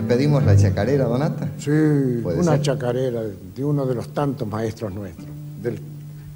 [0.00, 1.46] ¿Le pedimos la chacarera, Donata?
[1.58, 3.20] Sí, una chacarera
[3.54, 5.28] de uno de los tantos maestros nuestros,
[5.62, 5.78] del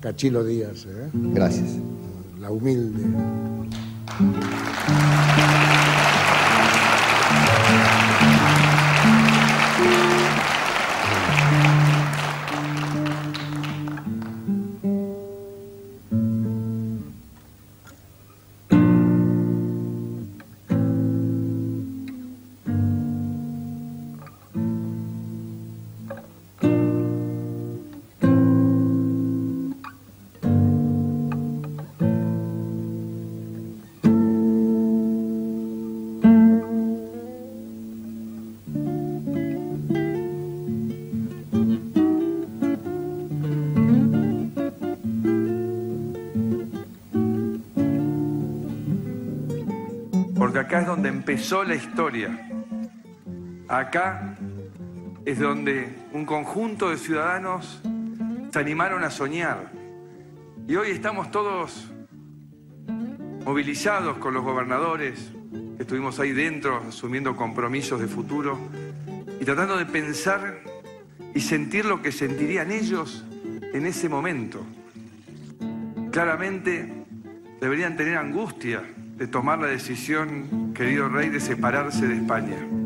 [0.02, 0.84] Cachilo Díaz.
[0.84, 1.08] ¿eh?
[1.14, 1.70] Gracias.
[2.42, 3.04] La humilde.
[51.08, 52.48] Empezó la historia.
[53.68, 54.36] Acá
[55.24, 57.80] es donde un conjunto de ciudadanos
[58.52, 59.72] se animaron a soñar.
[60.68, 61.90] Y hoy estamos todos
[63.44, 65.32] movilizados con los gobernadores,
[65.76, 68.58] que estuvimos ahí dentro asumiendo compromisos de futuro
[69.40, 70.60] y tratando de pensar
[71.34, 73.24] y sentir lo que sentirían ellos
[73.72, 74.64] en ese momento.
[76.10, 76.92] Claramente
[77.60, 78.82] deberían tener angustia
[79.16, 82.83] de tomar la decisión, querido rey, de separarse de España.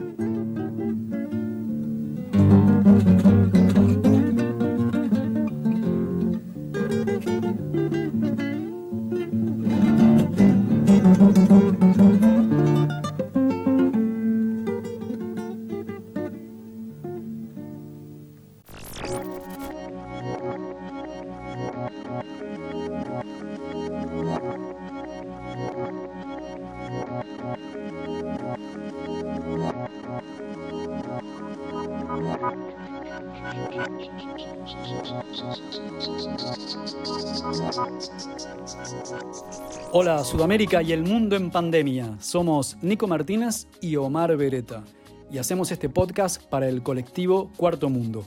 [39.91, 42.19] Hola Sudamérica y el mundo en pandemia.
[42.21, 44.85] Somos Nico Martínez y Omar Beretta
[45.31, 48.23] y hacemos este podcast para el colectivo Cuarto Mundo.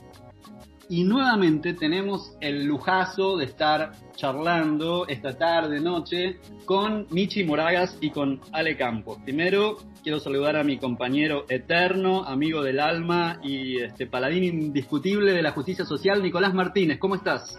[0.88, 8.10] Y nuevamente tenemos el lujazo de estar charlando esta tarde, noche, con Michi Moragas y
[8.10, 9.18] con Ale Campos.
[9.22, 15.42] Primero, quiero saludar a mi compañero eterno, amigo del alma y este paladín indiscutible de
[15.42, 16.98] la justicia social, Nicolás Martínez.
[16.98, 17.58] ¿Cómo estás?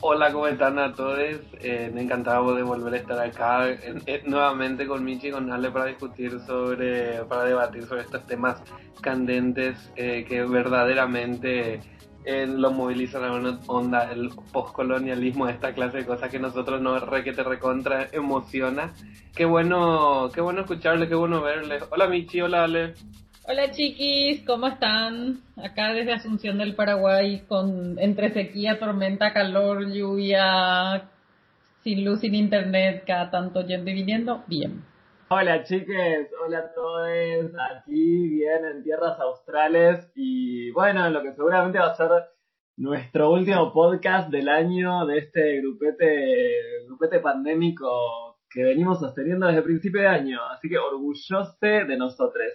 [0.00, 1.18] Hola, ¿cómo están a todos?
[1.60, 3.66] Eh, me encantaba de volver a estar acá
[4.26, 8.60] nuevamente con Michi y con Ale para discutir sobre, para debatir sobre estos temas
[9.00, 11.80] candentes eh, que verdaderamente
[12.26, 17.22] lo movilizan a una onda, el postcolonialismo, esta clase de cosas que nosotros no re
[17.22, 18.92] que te recontra emociona.
[19.34, 21.78] Qué bueno, qué bueno escucharle, qué bueno verle.
[21.90, 22.94] Hola Michi, hola Ale.
[23.48, 25.38] Hola chiquis, ¿cómo están?
[25.56, 31.08] Acá desde Asunción del Paraguay con entre sequía, tormenta, calor, lluvia,
[31.84, 34.82] sin luz, sin internet, cada tanto yendo y viniendo, bien.
[35.28, 40.08] Hola chiques, hola a todos, aquí bien en tierras australes.
[40.14, 42.10] Y bueno, lo que seguramente va a ser
[42.76, 49.64] nuestro último podcast del año de este grupete, grupete pandémico que venimos sosteniendo desde el
[49.64, 52.46] principio de año, así que orgulloso de nosotros.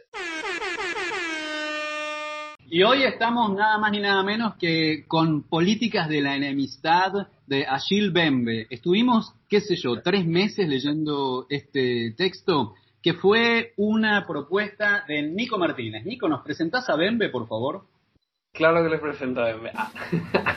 [2.67, 7.67] Y hoy estamos nada más ni nada menos que con Políticas de la Enemistad de
[7.67, 8.65] Achille Bembe.
[8.69, 15.57] Estuvimos, qué sé yo, tres meses leyendo este texto, que fue una propuesta de Nico
[15.57, 16.05] Martínez.
[16.05, 17.83] Nico, ¿nos presentás a Bembe, por favor?
[18.53, 19.71] Claro que les presento a Bembe.
[19.75, 19.91] Ah.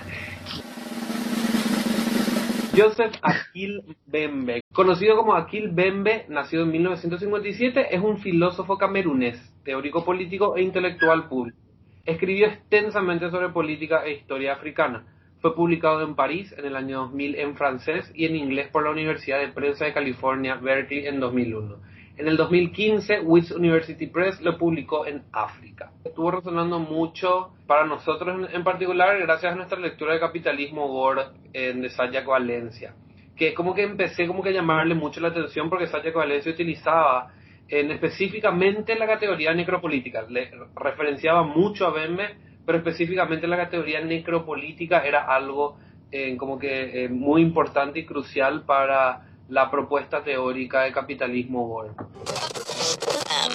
[2.77, 10.05] Joseph Akil Bembe, conocido como Akil Bembe, nacido en 1957, es un filósofo camerunés, teórico
[10.05, 11.59] político e intelectual público
[12.05, 15.07] Escribió extensamente sobre política e historia africana.
[15.45, 18.91] Fue publicado en París en el año 2000 en francés y en inglés por la
[18.91, 21.77] Universidad de Prensa de California, Berkeley, en 2001.
[22.17, 25.93] En el 2015, Wits University Press lo publicó en África.
[26.03, 31.91] Estuvo resonando mucho para nosotros en particular gracias a nuestra lectura de Capitalismo Gore de
[31.91, 32.95] Sayak Valencia,
[33.37, 37.35] que como que empecé como que a llamarle mucho la atención porque Sayak Valencia utilizaba
[37.69, 40.23] en específicamente la categoría necropolítica.
[40.23, 42.35] Le referenciaba mucho a Bembe,
[42.67, 45.77] pero específicamente la categoría necropolítica era algo
[46.11, 51.85] eh, como que eh, muy importante y crucial para la propuesta teórica de capitalismo.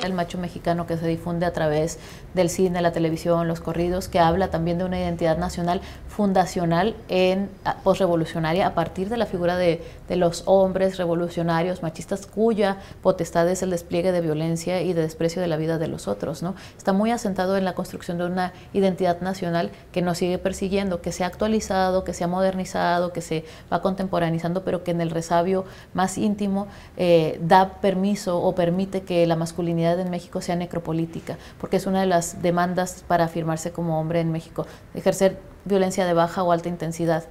[0.04, 2.00] El macho mexicano que se difunde a través
[2.34, 5.82] del cine, la televisión, los corridos, que habla también de una identidad nacional
[6.20, 7.50] fundacional en
[7.82, 13.64] posrevolucionaria a partir de la figura de, de, los hombres revolucionarios machistas cuya potestad es
[13.64, 16.44] el despliegue de violencia y de desprecio de la vida de los otros.
[16.44, 16.56] ¿no?
[16.78, 21.14] Está muy asentado en la construcción de una identidad nacional que nos sigue persiguiendo, que
[21.14, 25.12] se ha actualizado, que se ha modernizado, que se va contemporaneizando, pero que en el
[25.12, 25.64] resabio
[25.94, 26.68] más íntimo
[26.98, 32.02] eh, da permiso o permite que la masculinidad en México sea necropolítica, porque es una
[32.02, 36.70] de las demandas para afirmarse como hombre en México, ejercer violencia de baja o alta
[36.70, 37.24] intensidad.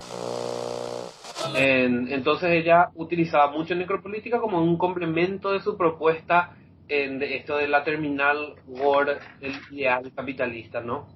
[1.54, 6.56] entonces ella utilizaba mucho necropolítica como un complemento de su propuesta
[6.88, 11.06] en esto de la terminal war del ideal capitalista, ¿no?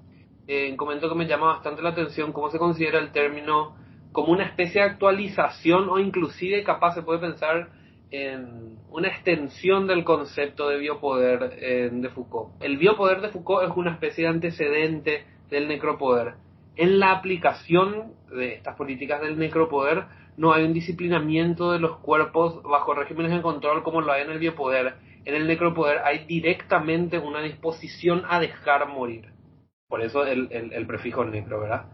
[0.46, 3.76] Eh, comento que me llama bastante la atención cómo se considera el término
[4.10, 7.70] como una especie de actualización o inclusive capaz se puede pensar
[8.10, 12.62] en una extensión del concepto de biopoder de Foucault.
[12.62, 16.34] El biopoder de Foucault es una especie de antecedente del necropoder.
[16.76, 20.04] En la aplicación de estas políticas del necropoder
[20.36, 24.30] no hay un disciplinamiento de los cuerpos bajo regímenes de control como lo hay en
[24.30, 24.94] el biopoder.
[25.24, 29.32] En el necropoder hay directamente una disposición a dejar morir.
[29.88, 31.84] Por eso el, el prefijo necro, ¿verdad?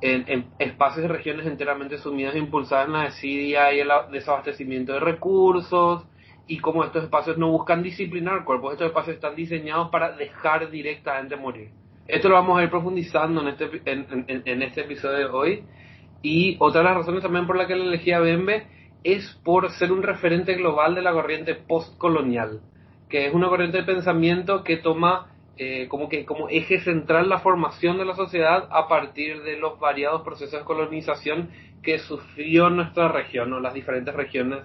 [0.00, 5.00] en, espacios y regiones enteramente sumidas e impulsadas en la desidia y el desabastecimiento de
[5.00, 6.04] recursos,
[6.46, 11.36] y como estos espacios no buscan disciplinar cuerpos, estos espacios están diseñados para dejar directamente
[11.36, 11.70] morir.
[12.08, 15.64] Esto lo vamos a ir profundizando en este, en, en, este episodio de hoy.
[16.22, 18.66] Y otra de las razones también por la que la elegí a Bembe
[19.04, 22.60] es por ser un referente global de la corriente postcolonial,
[23.10, 25.28] que es una corriente de pensamiento que toma
[25.58, 29.78] eh, como que como eje central la formación de la sociedad a partir de los
[29.78, 31.50] variados procesos de colonización
[31.82, 34.60] que sufrió nuestra región o las diferentes regiones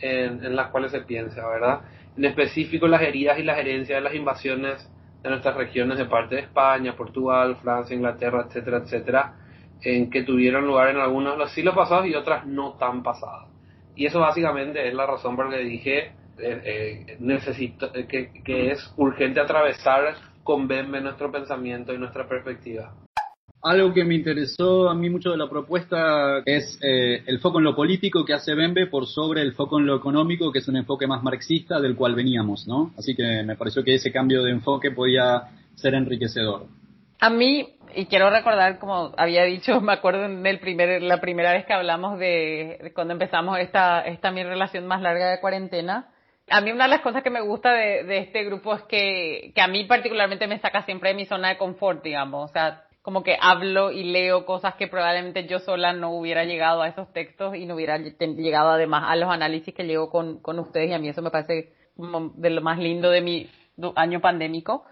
[0.00, 1.80] en, las cuales se piensa, ¿verdad?
[2.16, 4.90] En específico las heridas y las herencias de las invasiones
[5.24, 9.34] de nuestras regiones de parte de España, Portugal, Francia, Inglaterra, etcétera, etcétera,
[9.80, 13.48] en que tuvieron lugar en algunos los siglos pasados y otras no tan pasadas.
[13.96, 15.98] Y eso básicamente es la razón por la que dije
[16.36, 22.92] eh, eh, necesito que, que es urgente atravesar con Bembe nuestro pensamiento y nuestra perspectiva.
[23.64, 27.64] Algo que me interesó a mí mucho de la propuesta es eh, el foco en
[27.64, 30.76] lo político que hace Bembe por sobre el foco en lo económico, que es un
[30.76, 32.92] enfoque más marxista del cual veníamos, ¿no?
[32.98, 35.44] Así que me pareció que ese cambio de enfoque podía
[35.76, 36.66] ser enriquecedor.
[37.20, 41.54] A mí, y quiero recordar, como había dicho, me acuerdo en el primer, la primera
[41.54, 46.10] vez que hablamos de, cuando empezamos esta, esta mi relación más larga de cuarentena,
[46.50, 49.52] a mí una de las cosas que me gusta de, de este grupo es que,
[49.54, 52.50] que, a mí particularmente me saca siempre de mi zona de confort, digamos.
[52.50, 56.80] O sea, como que hablo y leo cosas que probablemente yo sola no hubiera llegado
[56.80, 60.58] a esos textos y no hubiera llegado además a los análisis que llego con, con
[60.58, 63.50] ustedes y a mí eso me parece de lo más lindo de mi
[63.94, 64.86] año pandémico.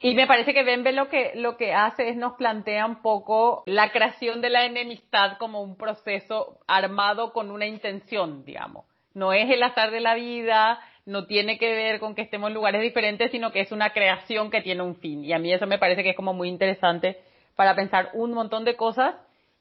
[0.00, 3.64] Y me parece que Bembe lo que, lo que hace es nos plantea un poco
[3.66, 8.86] la creación de la enemistad como un proceso armado con una intención, digamos
[9.16, 12.54] no es el azar de la vida, no tiene que ver con que estemos en
[12.54, 15.24] lugares diferentes, sino que es una creación que tiene un fin.
[15.24, 17.18] Y a mí eso me parece que es como muy interesante
[17.54, 19.14] para pensar un montón de cosas.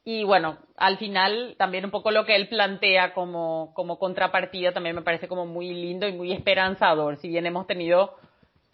[0.03, 4.95] Y bueno, al final también un poco lo que él plantea como, como contrapartida también
[4.95, 7.17] me parece como muy lindo y muy esperanzador.
[7.17, 8.15] Si bien hemos tenido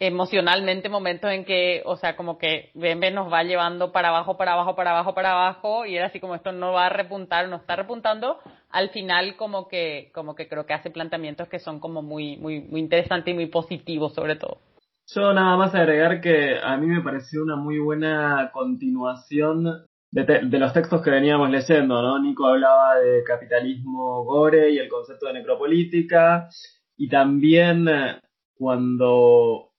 [0.06, 4.54] emocionalmente momentos en que, o sea, como que Bembe nos va llevando para abajo, para
[4.54, 7.54] abajo, para abajo, para abajo, y era así como esto no va a repuntar, no
[7.54, 8.38] está repuntando,
[8.70, 12.60] al final como que, como que creo que hace planteamientos que son como muy, muy,
[12.62, 14.58] muy interesantes y muy positivos sobre todo.
[15.06, 20.58] Yo nada más agregar que a mí me pareció una muy buena continuación de, de,
[20.58, 22.18] los textos que veníamos leyendo, ¿no?
[22.18, 26.48] Nico hablaba de capitalismo gore y el concepto de necropolítica,
[26.96, 28.20] y también eh,
[28.54, 29.71] cuando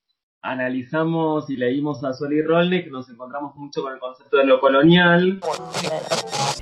[0.44, 5.40] analizamos y leímos a Soli Rolnik, nos encontramos mucho con el concepto de lo colonial.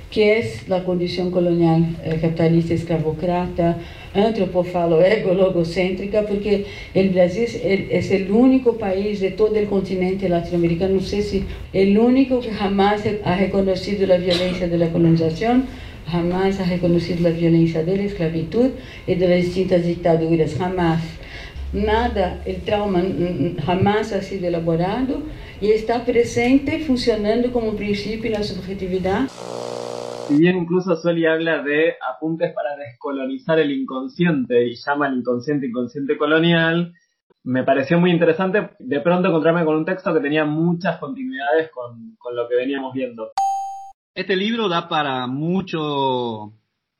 [0.08, 3.78] Que es la condición colonial eh, capitalista esclavocrata,
[4.14, 7.48] antropofalo ego-logocêntrica, porque el Brasil
[7.90, 12.52] es el único país de todo el continente latinoamericano, no sé si el único que
[12.52, 15.64] jamás ha reconocido la violencia de la colonización,
[16.06, 18.70] jamás ha reconocido la violencia de la esclavitud
[19.08, 21.02] y de las distintas dictaduras, jamás
[21.72, 23.02] nada, el trauma
[23.64, 25.22] jamás ha sido elaborado
[25.60, 29.28] y está presente funcionando como principio en la subjetividad.
[30.28, 35.66] Si bien incluso Soli habla de apuntes para descolonizar el inconsciente y llama al inconsciente
[35.66, 36.94] inconsciente colonial,
[37.44, 42.14] me pareció muy interesante de pronto encontrarme con un texto que tenía muchas continuidades con,
[42.18, 43.32] con lo que veníamos viendo.
[44.14, 46.52] Este libro da para mucho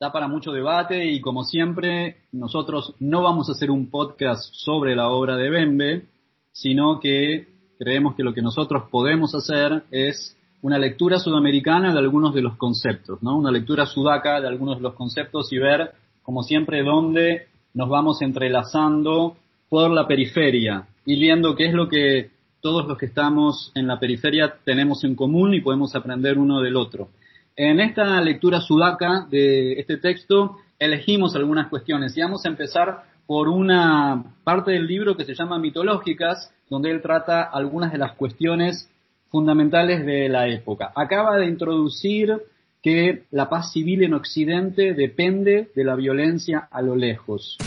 [0.03, 4.97] da para mucho debate y como siempre nosotros no vamos a hacer un podcast sobre
[4.97, 6.07] la obra de Bembe,
[6.51, 7.47] sino que
[7.79, 12.57] creemos que lo que nosotros podemos hacer es una lectura sudamericana de algunos de los
[12.57, 13.37] conceptos, ¿no?
[13.37, 15.93] Una lectura sudaca de algunos de los conceptos y ver,
[16.25, 19.37] como siempre, dónde nos vamos entrelazando
[19.69, 24.01] por la periferia y viendo qué es lo que todos los que estamos en la
[24.01, 27.11] periferia tenemos en común y podemos aprender uno del otro.
[27.57, 33.49] En esta lectura sudaca de este texto elegimos algunas cuestiones y vamos a empezar por
[33.49, 38.91] una parte del libro que se llama Mitológicas, donde él trata algunas de las cuestiones
[39.29, 40.93] fundamentales de la época.
[40.95, 42.41] Acaba de introducir
[42.83, 47.59] que la paz civil en Occidente depende de la violencia a lo lejos.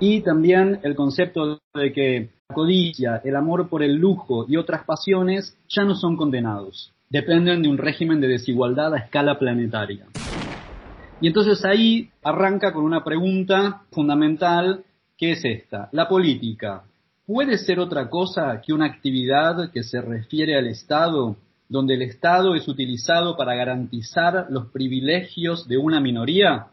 [0.00, 4.84] Y también el concepto de que la codicia, el amor por el lujo y otras
[4.84, 6.92] pasiones ya no son condenados.
[7.12, 10.06] Dependen de un régimen de desigualdad a escala planetaria.
[11.20, 14.84] Y entonces ahí arranca con una pregunta fundamental
[15.18, 15.88] que es esta.
[15.90, 16.84] La política,
[17.26, 21.36] ¿puede ser otra cosa que una actividad que se refiere al Estado,
[21.68, 26.68] donde el Estado es utilizado para garantizar los privilegios de una minoría?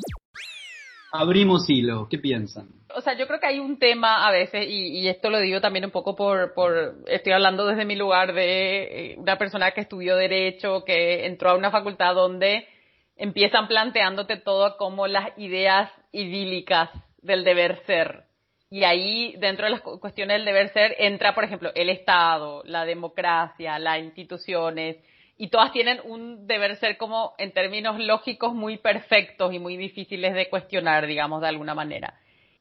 [1.17, 2.69] Abrimos hilo, ¿qué piensan?
[2.95, 5.85] O sea, yo creo que hay un tema a veces, y, esto lo digo también
[5.85, 10.15] un poco por, por, estoy hablando desde mi lugar de eh, una persona que estudió
[10.15, 12.67] Derecho, que entró a una facultad donde
[13.15, 16.89] empiezan planteándote todo como las ideas idílicas
[17.21, 18.27] del deber ser,
[18.69, 22.83] y ahí, dentro de las cuestiones del deber ser, entra, por ejemplo, el Estado, la
[22.83, 24.97] democracia, las instituciones,
[25.37, 30.33] y todas tienen un deber ser como en términos lógicos muy perfectos y muy difíciles
[30.33, 32.15] de cuestionar, digamos, de alguna manera.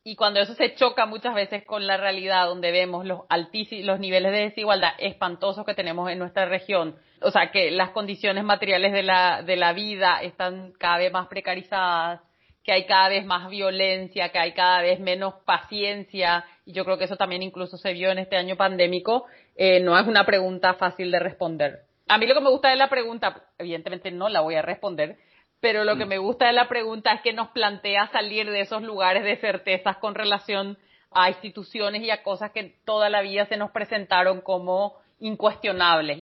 [0.04, 3.98] Y cuando eso se choca muchas veces con la realidad, donde vemos los altísimos, los
[3.98, 8.92] niveles de desigualdad espantosos que tenemos en nuestra región, o sea, que las condiciones materiales
[8.92, 12.20] de la, de la vida están cada vez más precarizadas,
[12.62, 16.98] que hay cada vez más violencia, que hay cada vez menos paciencia, y yo creo
[16.98, 19.24] que eso también incluso se vio en este año pandémico,
[19.56, 21.80] eh, no es una pregunta fácil de responder.
[22.08, 25.18] A mí lo que me gusta de la pregunta, evidentemente no la voy a responder,
[25.60, 26.08] pero lo que mm.
[26.08, 29.96] me gusta de la pregunta es que nos plantea salir de esos lugares de certezas
[29.96, 30.78] con relación
[31.10, 36.20] a instituciones y a cosas que toda la vida se nos presentaron como incuestionables.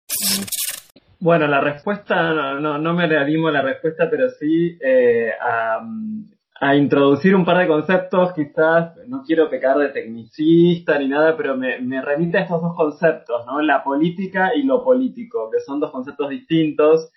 [1.20, 5.80] Bueno, la respuesta, no, no me animo a la respuesta, pero sí eh, a,
[6.74, 11.80] introducir un par de conceptos, quizás, no quiero pecar de tecnicista ni nada, pero me,
[11.80, 13.60] me remite a estos dos conceptos, ¿no?
[13.60, 17.10] La política y lo político, que son dos conceptos distintos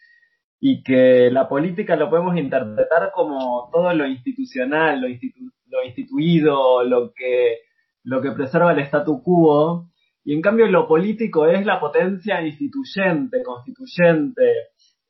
[0.59, 7.11] y que la política lo podemos interpretar como todo lo institucional, lo, lo instituido, lo
[7.11, 7.61] que,
[8.03, 9.87] lo que preserva el statu quo,
[10.23, 14.53] y en cambio lo político es la potencia instituyente, constituyente,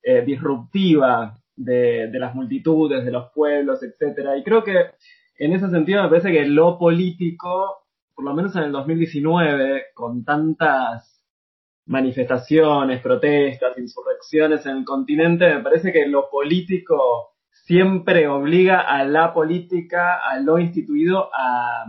[0.02, 4.38] eh, disruptiva de, las multitudes, de los pueblos, etcétera.
[4.38, 4.92] Y creo que
[5.38, 10.24] en ese sentido me parece que lo político, por lo menos en el 2019, con
[10.24, 11.24] tantas
[11.86, 19.34] manifestaciones, protestas, insurrecciones en el continente, me parece que lo político siempre obliga a la
[19.34, 21.86] política, a lo instituido, a,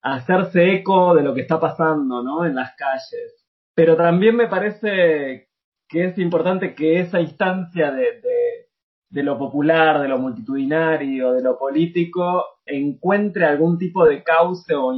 [0.00, 2.44] hacerse eco de lo que está pasando, ¿no?
[2.46, 3.46] En las calles.
[3.74, 5.48] Pero también me parece
[5.88, 8.67] que es importante que esa instancia de,
[9.10, 14.96] lo popular, de lo multitudinario, de lo político, encuentre algún tipo de cauce o, o,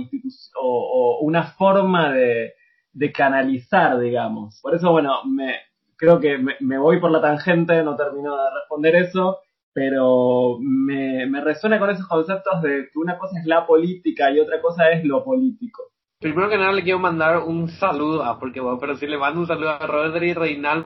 [0.60, 2.54] o una forma de,
[2.92, 4.60] de canalizar, digamos.
[4.60, 5.54] Por eso, bueno, me,
[5.96, 9.38] creo que me, voy por la tangente, no termino de responder eso,
[9.72, 14.40] pero me, me resuena con esos conceptos de que una cosa es la política y
[14.40, 15.82] otra cosa es lo político.
[16.18, 19.40] Primero que nada le quiero mandar un saludo, a, porque bueno, pero si le mando
[19.40, 20.84] un saludo a Rodri Reinal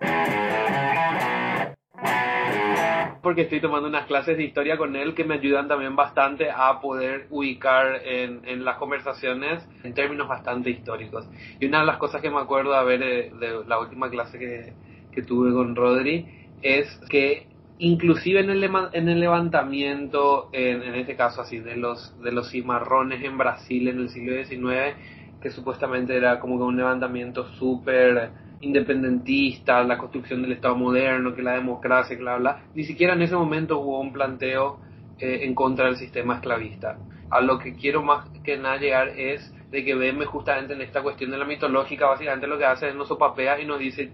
[3.25, 6.79] porque estoy tomando unas clases de historia con él que me ayudan también bastante a
[6.81, 11.29] poder ubicar en, en las conversaciones en términos bastante históricos.
[11.59, 14.39] Y una de las cosas que me acuerdo de, ver eh, de la última clase
[14.39, 14.75] que,
[15.11, 16.27] que tuve con Rodri
[16.63, 18.63] es que inclusive en el,
[18.93, 23.89] en el levantamiento, en, en, este caso así, de los, de los cimarrones en Brasil
[23.89, 24.97] en el siglo XIX,
[25.43, 31.43] que supuestamente era como que un levantamiento súper independentista, la construcción del Estado moderno, que
[31.43, 34.81] la democracia, que bla, bla, ni siquiera en ese momento hubo un planteo
[35.19, 36.99] eh, en contra del sistema esclavista.
[37.31, 41.03] A lo que quiero más que nada llegar es de que veme justamente en esta
[41.03, 44.13] cuestión de la mitológica, básicamente lo que hace es nos sopapea y nos dice,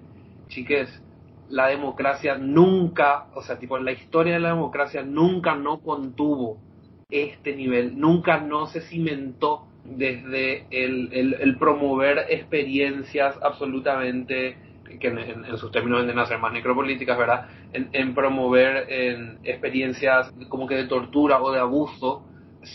[0.48, 1.02] chiques,
[1.48, 6.58] la democracia nunca, o sea, tipo, la historia de la democracia nunca no contuvo
[7.10, 9.66] este nivel, nunca no se cimentó
[9.96, 14.56] desde el, el, promover experiencias absolutamente
[15.00, 17.48] que en, sus términos de nacer más necropolíticas, ¿verdad?
[17.72, 22.24] En, promover en experiencias como que de tortura o de abuso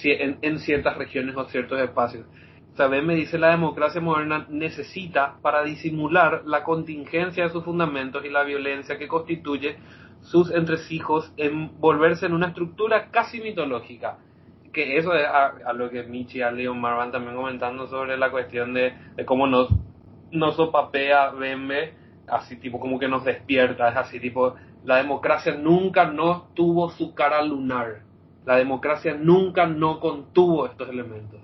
[0.03, 2.25] en, en ciertas regiones o ciertos espacios
[2.75, 8.29] sea, me dice la democracia moderna necesita para disimular la contingencia de sus fundamentos y
[8.29, 9.77] la violencia que constituye
[10.21, 14.17] sus entresijos envolverse en una estructura casi mitológica.
[14.75, 18.73] Que eso es a, lo que Michi, y Leon Marvan también comentando sobre la cuestión
[18.73, 18.93] de,
[19.25, 19.69] cómo nos,
[20.31, 21.93] nos sopapea Bembe,
[22.27, 27.15] así tipo como que nos despierta, es así tipo, la democracia nunca no tuvo su
[27.15, 28.01] cara lunar,
[28.45, 31.39] la democracia nunca no contuvo estos elementos.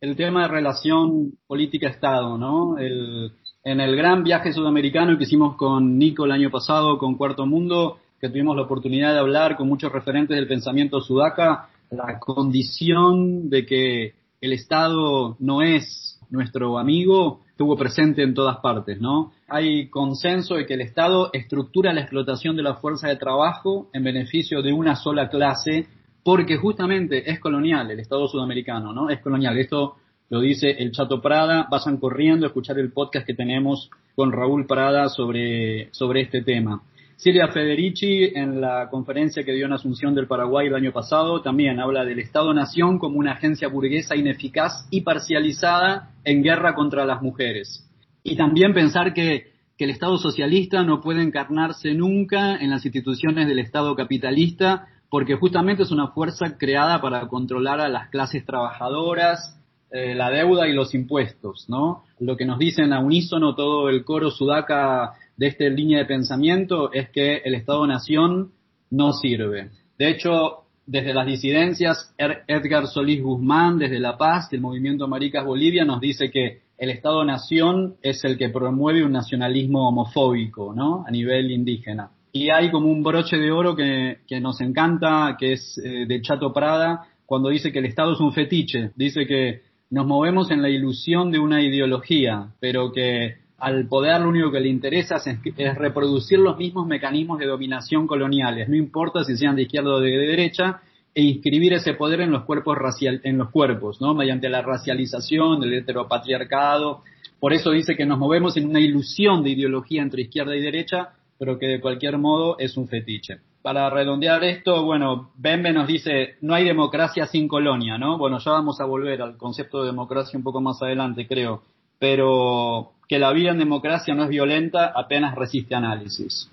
[0.00, 2.78] El tema de relación política-Estado, ¿no?
[2.78, 3.32] El,
[3.64, 7.98] en el gran viaje sudamericano que hicimos con Nico el año pasado, con Cuarto Mundo,
[8.20, 13.66] que tuvimos la oportunidad de hablar con muchos referentes del pensamiento sudaca, la condición de
[13.66, 19.32] que el Estado no es nuestro amigo estuvo presente en todas partes, ¿no?
[19.46, 24.02] Hay consenso de que el Estado estructura la explotación de la fuerza de trabajo en
[24.02, 25.86] beneficio de una sola clase,
[26.24, 29.10] porque justamente es colonial el Estado sudamericano, ¿no?
[29.10, 29.58] Es colonial.
[29.58, 29.96] Esto
[30.30, 31.66] lo dice el Chato Prada.
[31.70, 36.82] Vayan corriendo a escuchar el podcast que tenemos con Raúl Prada sobre, sobre este tema.
[37.20, 41.78] Silvia Federici, en la conferencia que dio en Asunción del Paraguay el año pasado, también
[41.78, 47.86] habla del Estado-Nación como una agencia burguesa ineficaz y parcializada en guerra contra las mujeres.
[48.22, 53.58] Y también pensar que, el Estado socialista no puede encarnarse nunca en las instituciones del
[53.58, 59.58] Estado capitalista, porque justamente es una fuerza creada para controlar a las clases trabajadoras,
[59.90, 62.04] eh, la deuda y los impuestos, ¿no?
[62.18, 66.92] Lo que nos dicen a unísono todo el coro sudaca de esta línea de pensamiento
[66.92, 68.52] es que el Estado-Nación
[68.90, 69.70] no sirve.
[69.98, 75.46] De hecho, desde las disidencias, er-, Edgar Solís Guzmán, desde La Paz, del movimiento Maricas
[75.46, 81.06] Bolivia, nos dice que el Estado-Nación es el que promueve un nacionalismo homofóbico, ¿no?
[81.08, 82.10] A nivel indígena.
[82.32, 86.52] Y hay como un broche de oro que, nos encanta, que es eh, de Chato
[86.52, 88.90] Prada, cuando dice que el Estado es un fetiche.
[88.94, 94.28] Dice que nos movemos en la ilusión de una ideología, pero que al poder lo
[94.28, 99.36] único que le interesa es, reproducir los mismos mecanismos de dominación coloniales, no importa si
[99.36, 100.80] sean de izquierda o de derecha,
[101.14, 104.14] e inscribir ese poder en los cuerpos racial, en los cuerpos, ¿no?
[104.14, 107.02] Mediante la racialización, el heteropatriarcado.
[107.40, 111.10] Por eso dice que nos movemos en una ilusión de ideología entre izquierda y derecha,
[111.38, 113.38] pero que de cualquier modo es un fetiche.
[113.60, 118.16] Para redondear esto, bueno, Bembe nos dice, no hay democracia sin colonia, ¿no?
[118.16, 121.62] Bueno, ya vamos a volver al concepto de democracia un poco más adelante, creo
[122.00, 126.48] pero que la vida en democracia no es violenta apenas resiste análisis.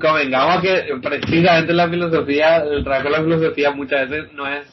[0.00, 4.66] Convengamos que precisamente la filosofía, el trabajo de la filosofía muchas veces no es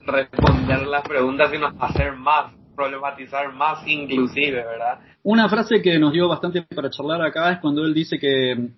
[0.00, 4.98] responder las preguntas, sino hacer más, problematizar más inclusive, ¿verdad?
[5.22, 8.70] Una frase que nos dio bastante para charlar acá es cuando él dice que,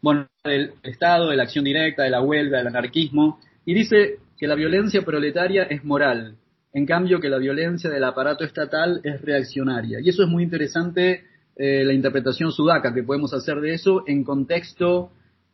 [0.00, 4.46] bueno, el Estado, de la acción directa, de la huelga, del anarquismo, y dice que
[4.46, 6.36] la violencia proletaria es moral,
[6.72, 10.00] en cambio que la violencia del aparato estatal es reaccionaria.
[10.00, 11.24] Y eso es muy interesante,
[11.56, 15.10] eh, la interpretación sudaca que podemos hacer de eso en contexto,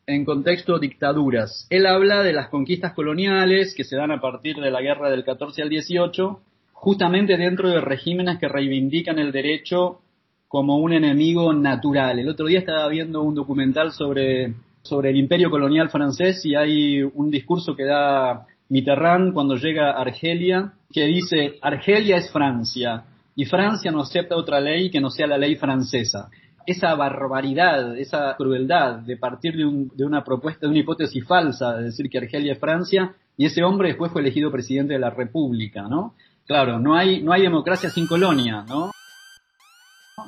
[0.07, 1.67] en contexto dictaduras.
[1.71, 5.25] Él habla de las conquistas coloniales que se dan a partir de la guerra del
[5.25, 6.41] 14 al 18,
[6.73, 10.01] justamente dentro de regímenes que reivindican el derecho
[10.47, 12.19] como un enemigo natural.
[12.21, 17.03] El otro día estaba viendo un documental sobre, sobre el imperio colonial francés y hay
[17.03, 23.05] un discurso que da Mitterrand cuando llega a Argelia, que dice, Argelia es Francia
[23.35, 26.29] y Francia no acepta otra ley que no sea la ley francesa.
[26.67, 32.11] Esa barbaridad, esa crueldad de partir de, una propuesta, de una hipótesis falsa, de decir
[32.11, 36.15] que Argelia es Francia, y ese hombre después fue elegido presidente de la República, ¿no?
[36.47, 38.91] Claro, no hay, no hay democracia sin colonia, ¿no?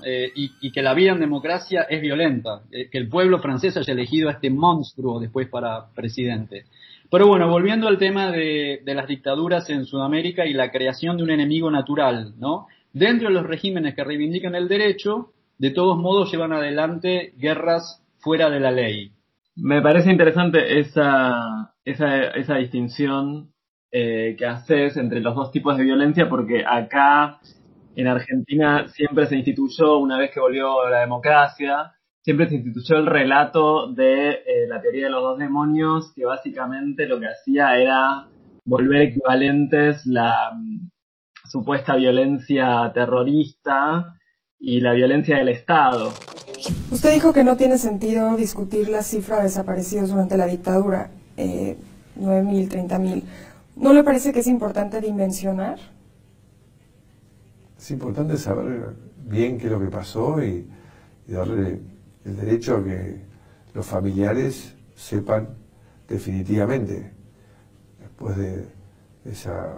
[0.04, 3.92] Eh, y, que la vida en democracia es violenta, eh, que el pueblo francés haya
[3.92, 6.66] elegido a este monstruo después para presidente.
[7.10, 11.30] Pero bueno, volviendo al tema de, las dictaduras en Sudamérica y la creación de un
[11.30, 12.68] enemigo natural, ¿no?
[12.92, 18.48] Dentro de los regímenes que reivindican el derecho, de todos modos llevan adelante guerras fuera
[18.48, 19.12] de la ley.
[19.56, 23.50] Me parece interesante esa, esa, esa distinción
[23.90, 27.40] eh, que haces entre los dos tipos de violencia, porque acá
[27.96, 31.92] en Argentina siempre se instituyó, una vez que volvió la democracia,
[32.22, 37.06] siempre se instituyó el relato de eh, la teoría de los dos demonios, que básicamente
[37.06, 38.28] lo que hacía era
[38.64, 40.90] volver equivalentes la mm,
[41.48, 44.16] supuesta violencia terrorista
[44.58, 46.12] y la violencia del Estado.
[46.90, 51.78] Usted dijo que no tiene sentido discutir la cifra de desaparecidos durante la dictadura, eh,
[52.18, 53.22] 9.000, 30.000.
[53.76, 55.78] ¿No le parece que es importante dimensionar?
[57.78, 60.66] Es importante saber bien qué es lo que pasó y
[61.26, 61.80] darle
[62.24, 63.22] el derecho a que
[63.74, 65.48] los familiares sepan
[66.08, 67.12] definitivamente,
[68.00, 68.66] después de
[69.24, 69.74] esa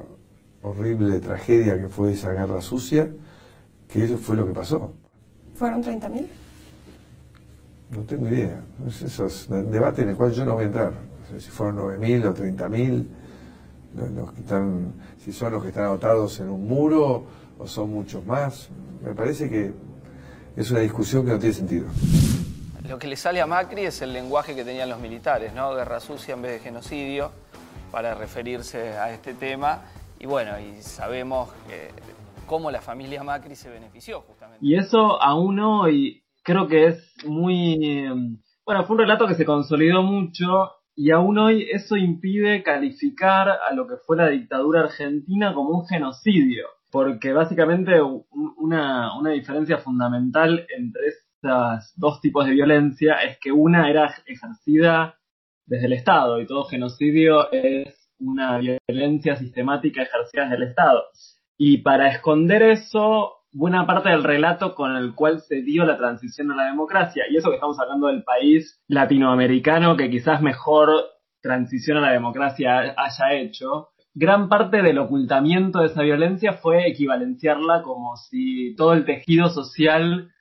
[0.62, 3.10] horrible tragedia que fue esa guerra sucia,
[3.88, 4.92] que eso fue lo que pasó.
[5.54, 6.26] ¿Fueron 30.000?
[7.90, 8.64] No tengo idea.
[8.88, 10.92] Es esos debate en el cual yo no voy a entrar.
[11.38, 13.06] si fueron 9.000 o 30.000,
[14.14, 17.26] los que están, si son los que están anotados en un muro
[17.58, 18.70] o son muchos más.
[19.04, 19.72] Me parece que
[20.56, 21.86] es una discusión que no tiene sentido.
[22.88, 25.74] Lo que le sale a Macri es el lenguaje que tenían los militares, ¿no?
[25.74, 27.30] Guerra sucia en vez de genocidio,
[27.92, 29.82] para referirse a este tema.
[30.18, 31.50] Y bueno, y sabemos
[32.46, 34.58] cómo la familia Macri se benefició justamente.
[34.64, 38.38] Y eso aún hoy creo que es muy...
[38.64, 43.72] Bueno, fue un relato que se consolidó mucho y aún hoy eso impide calificar a
[43.74, 48.00] lo que fue la dictadura argentina como un genocidio, porque básicamente
[48.56, 51.08] una, una diferencia fundamental entre
[51.42, 55.16] estos dos tipos de violencia es que una era ejercida
[55.66, 61.04] desde el Estado y todo genocidio es una violencia sistemática ejercida desde el Estado.
[61.58, 66.52] Y para esconder eso, buena parte del relato con el cual se dio la transición
[66.52, 70.90] a la democracia, y eso que estamos hablando del país latinoamericano que quizás mejor
[71.40, 77.82] transición a la democracia haya hecho, gran parte del ocultamiento de esa violencia fue equivalenciarla
[77.82, 80.31] como si todo el tejido social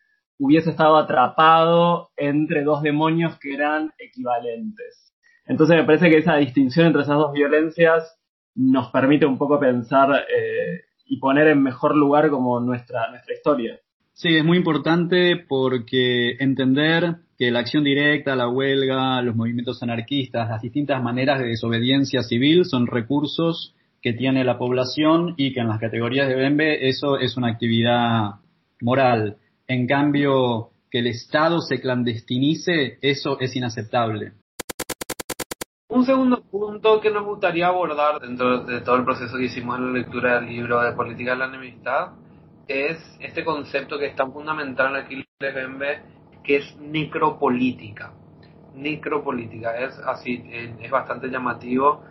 [0.42, 5.14] hubiese estado atrapado entre dos demonios que eran equivalentes.
[5.46, 8.18] Entonces me parece que esa distinción entre esas dos violencias
[8.56, 13.80] nos permite un poco pensar eh, y poner en mejor lugar como nuestra, nuestra historia.
[14.14, 20.50] Sí, es muy importante porque entender que la acción directa, la huelga, los movimientos anarquistas,
[20.50, 25.68] las distintas maneras de desobediencia civil son recursos que tiene la población y que en
[25.68, 28.40] las categorías de Bembe eso es una actividad
[28.82, 29.38] moral.
[29.74, 34.34] En cambio, que el Estado se clandestinice, eso es inaceptable.
[35.88, 39.86] Un segundo punto que nos gustaría abordar dentro de todo el proceso que hicimos en
[39.86, 42.10] la lectura del libro de Política de la Enemistad
[42.68, 46.02] es este concepto que es tan fundamental en Aquiles Bembe,
[46.44, 48.12] que es necropolítica.
[48.76, 50.44] Necropolítica, es así,
[50.82, 52.04] es bastante llamativo.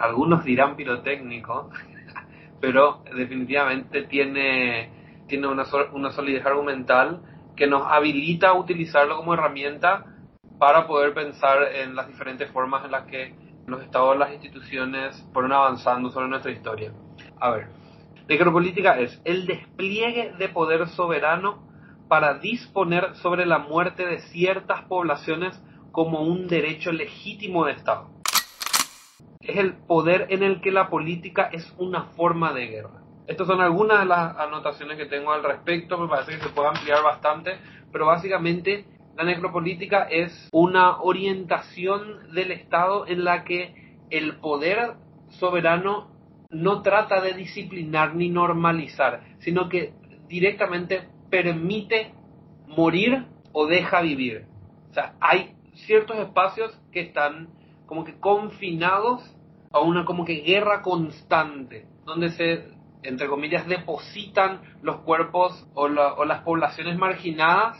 [0.00, 1.70] Algunos dirán pirotécnico,
[2.60, 7.22] pero definitivamente tiene, tiene una, una solidez argumental
[7.56, 10.06] que nos habilita a utilizarlo como herramienta
[10.58, 13.34] para poder pensar en las diferentes formas en las que
[13.66, 16.92] los estados, las instituciones fueron avanzando sobre nuestra historia.
[17.40, 17.68] A ver,
[18.28, 21.66] necropolítica es el despliegue de poder soberano
[22.08, 25.60] para disponer sobre la muerte de ciertas poblaciones
[25.92, 28.10] como un derecho legítimo de Estado.
[29.40, 33.03] Es el poder en el que la política es una forma de guerra.
[33.26, 36.68] Estas son algunas de las anotaciones que tengo al respecto, me parece que se puede
[36.68, 37.58] ampliar bastante,
[37.90, 38.84] pero básicamente
[39.16, 44.94] la necropolítica es una orientación del Estado en la que el poder
[45.30, 46.10] soberano
[46.50, 49.94] no trata de disciplinar ni normalizar, sino que
[50.28, 52.12] directamente permite
[52.66, 54.46] morir o deja vivir.
[54.90, 55.54] O sea, hay
[55.86, 57.48] ciertos espacios que están
[57.86, 59.22] como que confinados
[59.72, 62.73] a una como que guerra constante, donde se,
[63.04, 67.76] entre comillas, depositan los cuerpos o, las poblaciones marginadas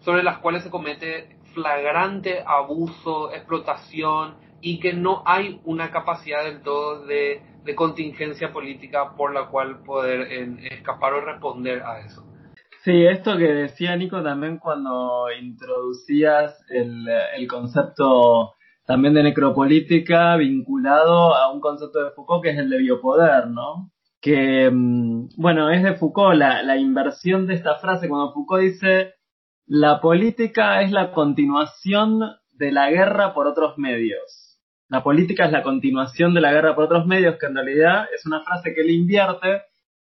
[0.00, 6.62] sobre las cuales se comete flagrante abuso, explotación y que no hay una capacidad del
[6.62, 7.42] todo de,
[7.76, 10.32] contingencia política por la cual poder
[10.72, 12.24] escapar o responder a eso.
[12.82, 18.54] Sí, esto que decía Nico también cuando introducías el, el concepto
[18.86, 23.90] también de necropolítica vinculado a un concepto de Foucault que es el de biopoder, ¿no?
[24.20, 29.14] Que, mm, bueno, es de Foucault la, la inversión de esta frase cuando Foucault dice
[29.66, 32.20] la política es la continuación
[32.52, 34.58] de la guerra por otros medios.
[34.88, 38.24] La política es la continuación de la guerra por otros medios, que en realidad es
[38.24, 39.62] una frase que él invierte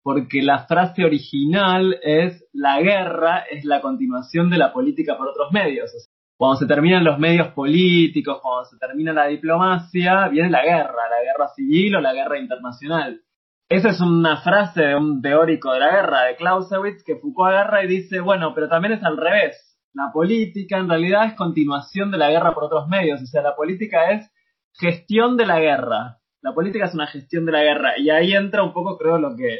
[0.02, 5.50] porque la frase original es la guerra es la continuación de la política por otros
[5.52, 5.90] medios.
[6.36, 11.22] cuando se terminan los medios políticos, cuando se termina la diplomacia, viene la guerra, la
[11.24, 13.22] guerra civil o la guerra internacional.
[13.68, 17.82] Esa es una frase de un teórico de la guerra, de Clausewitz, que Foucault agarra
[17.82, 19.56] y dice, bueno, pero también es al revés.
[19.92, 23.56] La política en realidad es continuación de la guerra por otros medios, o sea, la
[23.56, 24.30] política es
[24.74, 26.18] gestión de la guerra.
[26.42, 29.34] La política es una gestión de la guerra y ahí entra un poco, creo, lo
[29.34, 29.58] que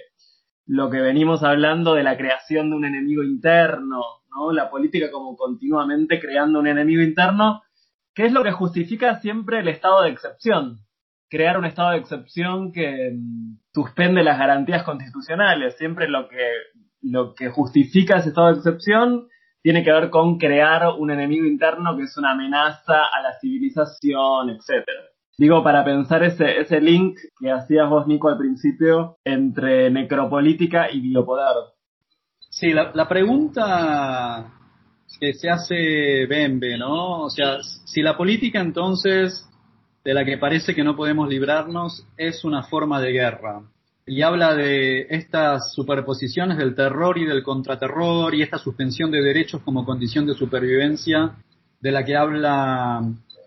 [0.69, 4.53] lo que venimos hablando de la creación de un enemigo interno, ¿no?
[4.53, 7.63] La política como continuamente creando un enemigo interno,
[8.15, 10.86] que es lo que justifica siempre el estado de excepción
[11.29, 15.77] crear un estado de excepción que mm, suspende las garantías constitucionales.
[15.77, 16.51] Siempre lo que,
[17.03, 19.29] lo que justifica ese estado de excepción
[19.63, 24.51] tiene que ver con crear un enemigo interno que es una amenaza a la civilización,
[24.51, 24.85] etc.
[25.37, 31.01] Digo, para pensar ese, ese link que hacías vos, Nico, al principio, entre necropolítica y
[31.01, 31.55] biopoder.
[32.49, 34.53] Sí, la, la pregunta
[35.21, 37.23] que se hace Bembe, ¿no?
[37.23, 39.49] O sea, si la política entonces,
[40.07, 43.63] de la que parece que no podemos librarnos, es una forma de guerra,
[44.07, 49.63] y habla de estas superposiciones del terror y del contraterror y esta suspensión de derechos
[49.65, 51.33] como condición de supervivencia
[51.81, 53.03] de la que habla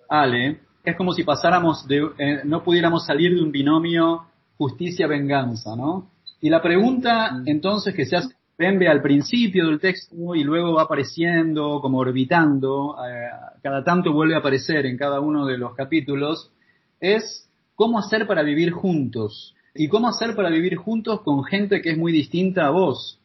[0.09, 4.25] Ale, es como si pasáramos de, eh, no pudiéramos salir de un binomio
[4.57, 6.09] justicia-venganza, ¿no?
[6.41, 10.81] Y la pregunta entonces que se hace Bembe al principio del texto y luego va
[10.81, 13.29] apareciendo, como orbitando, eh,
[13.63, 16.51] cada tanto vuelve a aparecer en cada uno de los capítulos,
[16.99, 21.91] es cómo hacer para vivir juntos y cómo hacer para vivir juntos con gente que
[21.91, 23.21] es muy distinta a vos.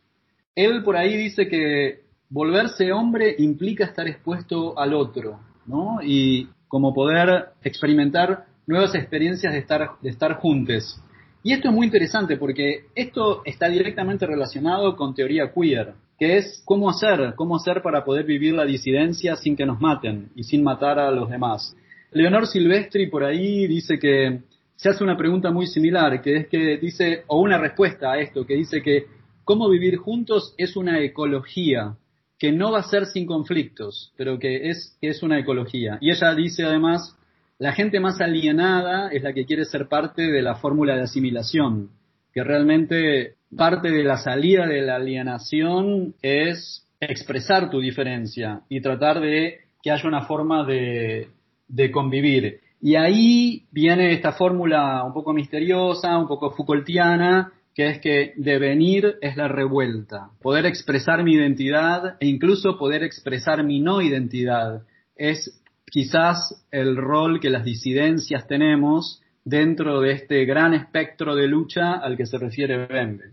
[0.54, 5.98] Él por ahí dice que volverse hombre implica estar expuesto al otro, ¿no?
[6.00, 11.00] Y como poder experimentar nuevas experiencias de estar, de estar juntos.
[11.46, 16.62] Y esto es muy interesante porque esto está directamente relacionado con teoría queer, que es
[16.64, 20.64] cómo hacer, cómo hacer para poder vivir la disidencia sin que nos maten y sin
[20.64, 21.76] matar a los demás.
[22.12, 24.40] Leonor Silvestri por ahí dice que
[24.74, 28.46] se hace una pregunta muy similar, que es que dice, o una respuesta a esto,
[28.46, 29.04] que dice que
[29.44, 31.98] cómo vivir juntos es una ecología,
[32.38, 35.98] que no va a ser sin conflictos, pero que es, que es una ecología.
[36.00, 37.14] Y ella dice además
[37.58, 41.90] la gente más alienada es la que quiere ser parte de la fórmula de asimilación,
[42.32, 49.20] que realmente parte de la salida de la alienación es expresar tu diferencia y tratar
[49.20, 51.28] de que haya una forma de,
[51.92, 52.60] convivir.
[52.80, 59.16] Y ahí viene esta fórmula un poco misteriosa, un poco Foucaultiana, que es que devenir
[59.20, 60.30] es la revuelta.
[60.42, 64.82] Poder expresar mi identidad e incluso poder expresar mi no identidad
[65.16, 65.60] es
[65.94, 72.16] quizás el rol que las disidencias tenemos dentro de este gran espectro de lucha al
[72.16, 73.26] que se refiere Bembe.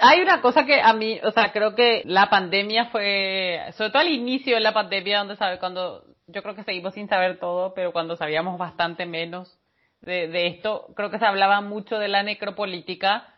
[0.00, 4.00] Hay una cosa que a mí, o sea, creo que la pandemia fue, sobre todo
[4.00, 7.74] al inicio de la pandemia, donde sabe, cuando yo creo que seguimos sin saber todo,
[7.74, 9.58] pero cuando sabíamos bastante menos
[10.00, 13.28] de, de esto, creo que se hablaba mucho de la necropolítica,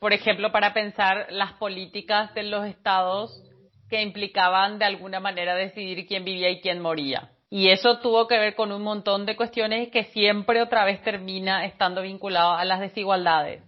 [0.00, 3.44] por ejemplo, para pensar las políticas de los estados
[3.88, 7.30] que implicaban de alguna manera decidir quién vivía y quién moría.
[7.50, 11.64] Y eso tuvo que ver con un montón de cuestiones que siempre otra vez termina
[11.64, 13.62] estando vinculado a las desigualdades.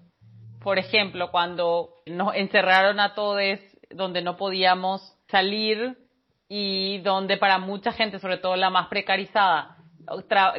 [0.62, 3.40] Por ejemplo, cuando nos encerraron a todos
[3.88, 5.96] donde no podíamos salir
[6.48, 9.76] y donde para mucha gente, sobre todo la más precarizada,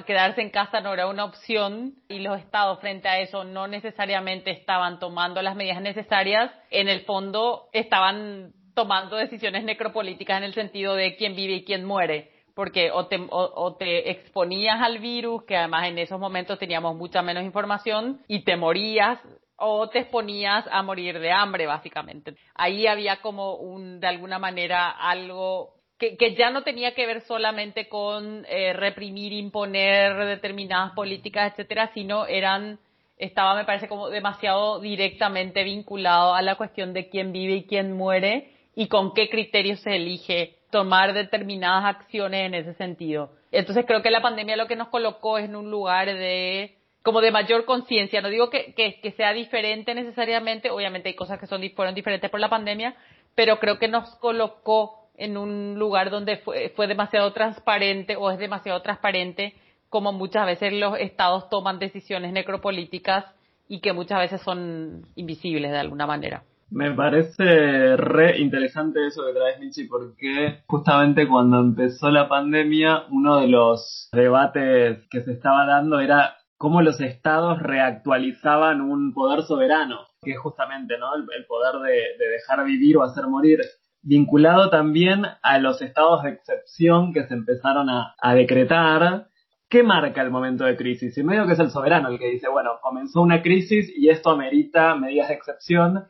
[0.07, 4.51] quedarse en casa no era una opción y los estados frente a eso no necesariamente
[4.51, 10.95] estaban tomando las medidas necesarias, en el fondo estaban tomando decisiones necropolíticas en el sentido
[10.95, 15.57] de quién vive y quién muere porque o te, o, te exponías al virus, que
[15.57, 19.19] además en esos momentos teníamos mucha menos información, y te morías
[19.55, 22.35] o te exponías a morir de hambre, básicamente.
[22.55, 27.21] Ahí había como un, de alguna manera, algo que, que ya no tenía que ver
[27.21, 32.79] solamente con eh, reprimir, imponer determinadas políticas, etcétera, sino eran,
[33.17, 37.93] estaba, me parece, como demasiado directamente vinculado a la cuestión de quién vive y quién
[37.93, 43.31] muere y con qué criterios se elige tomar determinadas acciones en ese sentido.
[43.51, 47.21] Entonces creo que la pandemia lo que nos colocó es en un lugar de como
[47.21, 48.21] de mayor conciencia.
[48.21, 52.39] No digo que, que, sea diferente necesariamente, obviamente hay cosas que son, fueron diferentes por
[52.39, 52.95] la pandemia,
[53.35, 58.39] pero creo que nos colocó en un lugar donde fue, fue demasiado transparente o es
[58.39, 59.55] demasiado transparente
[59.89, 63.25] como muchas veces los estados toman decisiones necropolíticas
[63.67, 66.43] y que muchas veces son invisibles de alguna manera.
[66.71, 73.41] Me parece re interesante eso que traes, Michi, porque justamente cuando empezó la pandemia, uno
[73.41, 79.99] de los debates que se estaba dando era cómo los estados reactualizaban un poder soberano,
[80.21, 81.13] que es justamente ¿no?
[81.15, 83.59] el, poder de, dejar vivir o hacer morir,
[84.01, 89.27] vinculado también a los estados de excepción que se empezaron a, decretar.
[89.67, 91.17] ¿Qué marca el momento de crisis?
[91.17, 94.29] Y medio que es el soberano el que dice, bueno, comenzó una crisis y esto
[94.29, 96.05] amerita medidas de excepción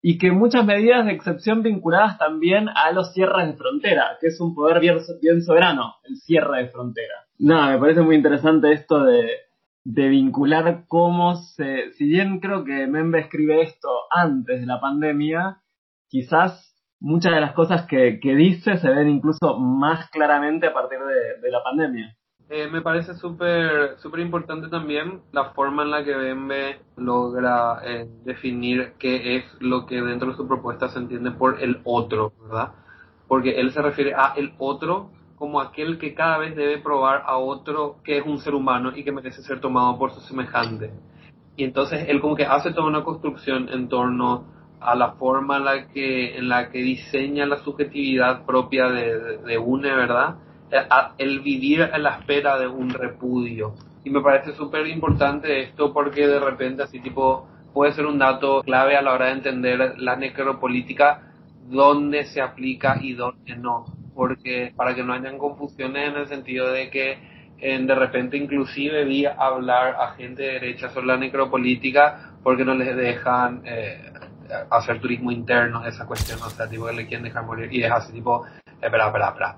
[0.00, 4.40] y que muchas medidas de excepción vinculadas también a los cierres de frontera, que es
[4.40, 7.14] un poder bien, bien soberano, el cierre de frontera.
[7.38, 9.28] Nada, me parece muy interesante esto de,
[9.84, 15.62] de vincular cómo se, si bien creo que Membe escribe esto antes de la pandemia,
[16.08, 20.98] quizás muchas de las cosas que, que dice se ven incluso más claramente a partir
[20.98, 22.16] de, de la pandemia.
[22.50, 28.94] Eh, me parece súper importante también la forma en la que Bembe logra eh, definir
[28.98, 32.72] qué es lo que dentro de su propuesta se entiende por el otro, ¿verdad?
[33.26, 37.36] Porque él se refiere a el otro como aquel que cada vez debe probar a
[37.36, 40.90] otro que es un ser humano y que merece ser tomado por su semejante.
[41.54, 44.46] Y entonces él como que hace toda una construcción en torno
[44.80, 49.58] a la forma en la que, en la que diseña la subjetividad propia de, de,
[49.58, 50.36] UNE, ¿verdad?
[50.70, 50.86] Eh,
[51.18, 53.74] el vivir a la espera de un repudio.
[54.04, 58.62] Y me parece súper importante esto porque de repente así tipo puede ser un dato
[58.62, 61.22] clave a la hora de entender la necropolítica,
[61.68, 63.86] dónde se aplica y dónde no.
[64.14, 67.18] Porque para que no hayan confusiones en el sentido de que
[67.60, 72.96] de repente inclusive vi hablar a gente de derecha sobre la necropolítica porque no les
[72.96, 74.12] dejan eh,
[74.70, 77.90] hacer turismo interno, esa cuestión, o sea, tipo que le quieren dejar morir y es
[77.90, 78.44] así tipo,
[78.80, 79.56] espera, espera, espera,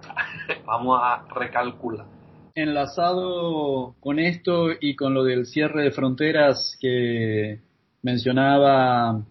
[0.66, 2.06] vamos a recalcular.
[2.54, 7.60] Enlazado con esto y con lo del cierre de fronteras que
[8.02, 9.22] mencionaba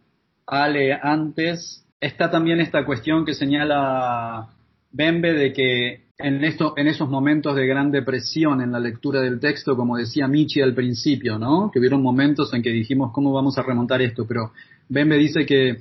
[0.47, 4.49] Ale antes, está también esta cuestión que señala
[4.91, 9.39] Bembe de que en, esto, en esos momentos de gran depresión en la lectura del
[9.39, 11.69] texto, como decía Michi al principio, ¿no?
[11.71, 14.51] Que hubieron momentos en que dijimos cómo vamos a remontar esto, pero
[14.89, 15.77] Bembe dice que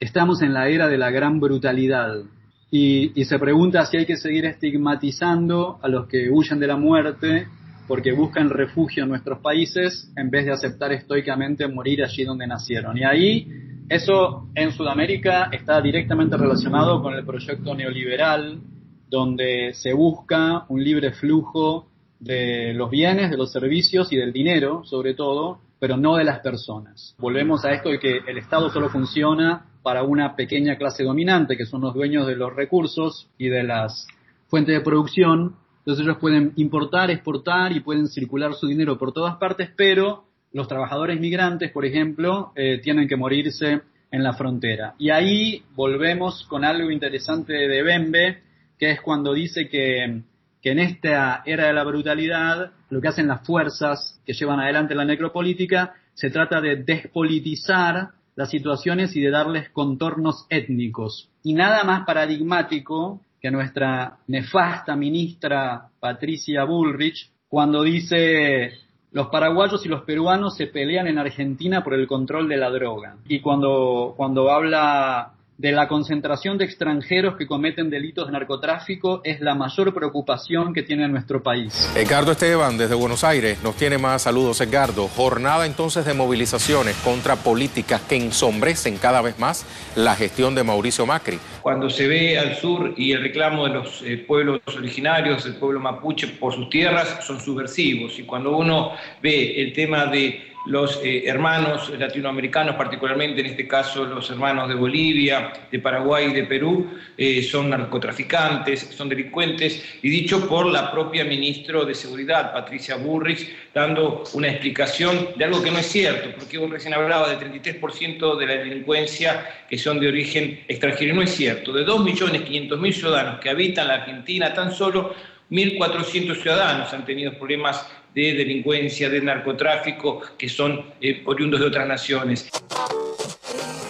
[0.00, 2.22] estamos en la era de la gran brutalidad
[2.70, 6.76] y, y se pregunta si hay que seguir estigmatizando a los que huyen de la
[6.76, 7.46] muerte
[7.88, 12.96] porque buscan refugio en nuestros países en vez de aceptar estoicamente morir allí donde nacieron.
[12.98, 13.48] Y ahí
[13.88, 18.60] eso en Sudamérica está directamente relacionado con el proyecto neoliberal,
[19.08, 21.88] donde se busca un libre flujo
[22.20, 26.40] de los bienes, de los servicios y del dinero, sobre todo, pero no de las
[26.40, 27.14] personas.
[27.18, 31.66] Volvemos a esto de que el Estado solo funciona para una pequeña clase dominante, que
[31.66, 34.06] son los dueños de los recursos y de las
[34.48, 39.36] fuentes de producción, entonces ellos pueden importar, exportar y pueden circular su dinero por todas
[39.36, 44.94] partes, pero los trabajadores migrantes, por ejemplo, eh, tienen que morirse en la frontera.
[44.98, 48.42] Y ahí volvemos con algo interesante de Bembe,
[48.78, 50.22] que es cuando dice que,
[50.60, 54.94] que en esta era de la brutalidad, lo que hacen las fuerzas que llevan adelante
[54.94, 61.28] la necropolítica, se trata de despolitizar las situaciones y de darles contornos étnicos.
[61.42, 68.74] Y nada más paradigmático que nuestra nefasta ministra Patricia Bullrich cuando dice
[69.10, 73.16] los paraguayos y los peruanos se pelean en Argentina por el control de la droga.
[73.26, 79.40] Y cuando, cuando habla de la concentración de extranjeros que cometen delitos de narcotráfico es
[79.40, 81.92] la mayor preocupación que tiene nuestro país.
[81.96, 85.08] Edgardo Esteban, desde Buenos Aires, nos tiene más saludos, Edgardo.
[85.08, 89.66] Jornada entonces de movilizaciones contra políticas que ensombrecen cada vez más
[89.96, 91.40] la gestión de Mauricio Macri.
[91.60, 95.80] Cuando se ve al sur y el reclamo de los eh, pueblos originarios, el pueblo
[95.80, 98.16] mapuche por sus tierras, son subversivos.
[98.20, 104.04] Y cuando uno ve el tema de los eh, hermanos latinoamericanos, particularmente en este caso
[104.04, 110.10] los hermanos de Bolivia, de Paraguay y de Perú, eh, son narcotraficantes, son delincuentes, y
[110.10, 115.70] dicho por la propia ministra de Seguridad, Patricia Burrich, dando una explicación de algo que
[115.70, 120.08] no es cierto, porque uno recién hablaba del 33% de la delincuencia que son de
[120.08, 121.72] origen extranjero, y no es cierto.
[121.72, 125.14] De 2.500.000 ciudadanos que habitan la Argentina, tan solo
[125.50, 127.86] 1.400 ciudadanos han tenido problemas
[128.26, 132.50] de delincuencia, de narcotráfico, que son eh, oriundos de otras naciones.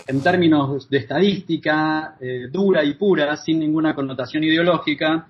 [0.07, 5.29] En términos de estadística eh, dura y pura, sin ninguna connotación ideológica,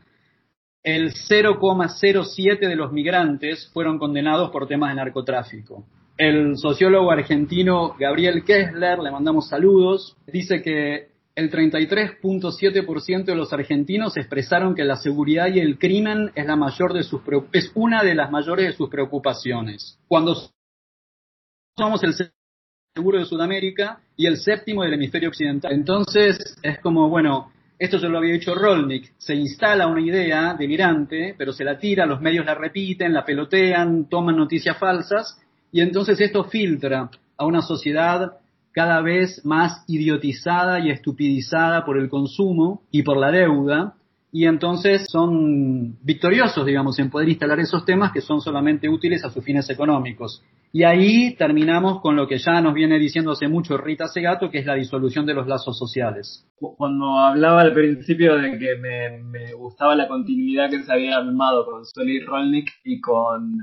[0.83, 5.85] el 0,07 de los migrantes fueron condenados por temas de narcotráfico.
[6.17, 14.17] El sociólogo argentino Gabriel Kessler, le mandamos saludos, dice que el 33.7% de los argentinos
[14.17, 17.21] expresaron que la seguridad y el crimen es, la mayor de sus,
[17.53, 20.01] es una de las mayores de sus preocupaciones.
[20.09, 20.35] Cuando
[21.77, 22.15] somos el
[22.93, 25.71] seguro de Sudamérica y el séptimo del hemisferio occidental.
[25.73, 31.37] Entonces es como, bueno, esto ya lo había dicho Rolnik, se instala una idea delirante,
[31.39, 36.21] pero se la tira, los medios la repiten, la pelotean, toman noticias falsas, y entonces
[36.21, 38.39] esto filtra a una sociedad
[38.73, 43.95] cada vez más idiotizada y estupidizada por el consumo y por la deuda,
[44.31, 49.31] y entonces son victoriosos, digamos, en poder instalar esos temas que son solamente útiles a
[49.31, 50.43] sus fines económicos.
[50.71, 54.59] Y ahí terminamos con lo que ya nos viene diciendo hace mucho Rita Segato, que
[54.59, 56.47] es la disolución de los lazos sociales.
[56.59, 61.87] Cuando hablaba al principio de que me, gustaba la continuidad que se había armado con
[61.87, 63.61] Soli Rolnik y con,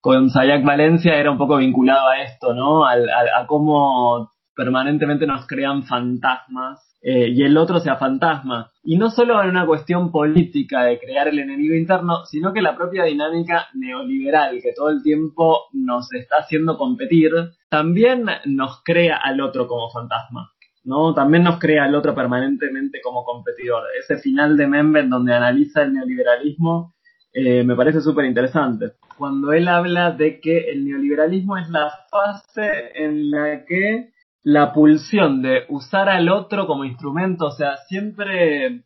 [0.00, 2.84] con Sayak Valencia, era un poco vinculado a esto, ¿no?
[2.84, 8.70] a cómo permanentemente nos crean fantasmas eh, y el otro sea fantasma.
[8.84, 12.76] Y no solo en una cuestión política de crear el enemigo interno, sino que la
[12.76, 17.32] propia dinámica neoliberal que todo el tiempo nos está haciendo competir,
[17.70, 20.50] también nos crea al otro como fantasma.
[20.84, 21.14] ¿no?
[21.14, 23.84] También nos crea al otro permanentemente como competidor.
[23.98, 26.92] Ese final de Member donde analiza el neoliberalismo
[27.32, 28.92] eh, me parece súper interesante.
[29.16, 34.10] Cuando él habla de que el neoliberalismo es la fase en la que
[34.42, 38.84] la pulsión de usar al otro como instrumento, o sea, siempre,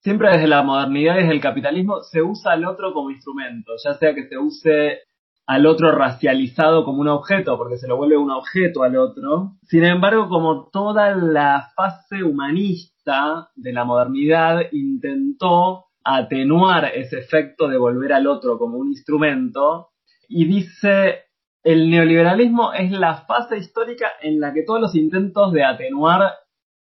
[0.00, 4.14] siempre desde la modernidad, desde el capitalismo, se usa al otro como instrumento, ya sea
[4.14, 4.98] que se use
[5.46, 9.52] al otro racializado como un objeto, porque se lo vuelve un objeto al otro.
[9.62, 17.78] Sin embargo, como toda la fase humanista de la modernidad intentó atenuar ese efecto de
[17.78, 19.88] volver al otro como un instrumento,
[20.28, 21.24] y dice,
[21.62, 26.32] el neoliberalismo es la fase histórica en la que todos los intentos de atenuar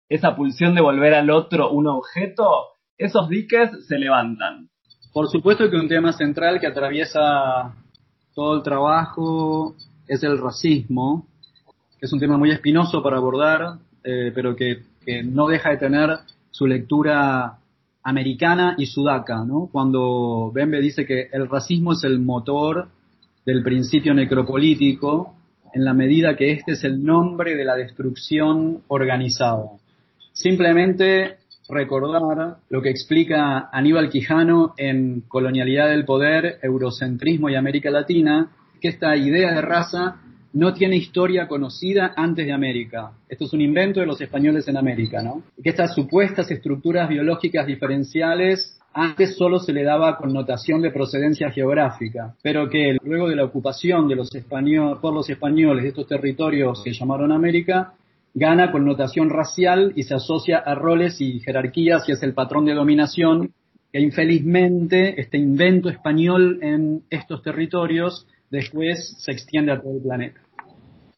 [0.08, 4.68] esa pulsión de volver al otro un objeto, esos diques se levantan.
[5.12, 7.74] Por supuesto que un tema central que atraviesa
[8.34, 9.74] todo el trabajo
[10.08, 11.26] es el racismo,
[11.98, 14.82] que es un tema muy espinoso para abordar, eh, pero que,
[15.24, 16.18] no deja de tener
[16.50, 17.58] su lectura
[18.02, 19.68] americana y sudaca, ¿no?
[19.70, 22.88] Cuando Bembe dice que el racismo es el motor
[23.45, 25.34] del principio necropolítico,
[25.72, 29.70] en la medida que este es el nombre de la destrucción organizada.
[30.32, 31.36] Simplemente
[31.68, 38.88] recordar lo que explica Aníbal Quijano en Colonialidad del Poder, Eurocentrismo y América Latina, que
[38.88, 40.16] esta idea de raza
[40.53, 43.11] no tiene historia conocida antes de América.
[43.28, 45.42] Esto es un invento de los españoles en América, ¿no?
[45.61, 52.34] Que estas supuestas estructuras biológicas diferenciales antes solo se le daba connotación de procedencia geográfica,
[52.42, 54.30] pero que luego de la ocupación de los
[55.01, 57.95] por los españoles de estos territorios que llamaron América,
[58.32, 62.74] gana connotación racial y se asocia a roles y jerarquías y es el patrón de
[62.74, 63.53] dominación
[63.92, 70.40] que infelizmente este invento español en estos territorios después se extiende a todo el planeta.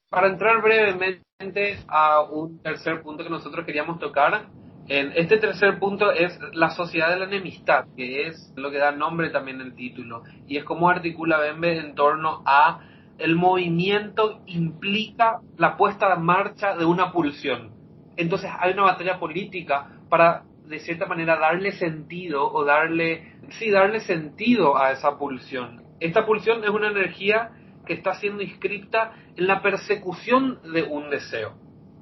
[0.08, 4.46] Para entrar brevemente a un tercer punto que nosotros queríamos tocar,
[4.88, 9.30] este tercer punto es la sociedad de la enemistad, que es lo que da nombre
[9.30, 12.80] también al título, y es como articula Bembe en torno a
[13.18, 17.72] el movimiento implica la puesta en marcha de una pulsión.
[18.16, 24.00] Entonces hay una batalla política para, de cierta manera, darle sentido o darle, sí, darle
[24.00, 25.82] sentido a esa pulsión.
[25.98, 27.50] Esta pulsión es una energía
[27.86, 31.54] que está siendo inscripta en la persecución de un deseo.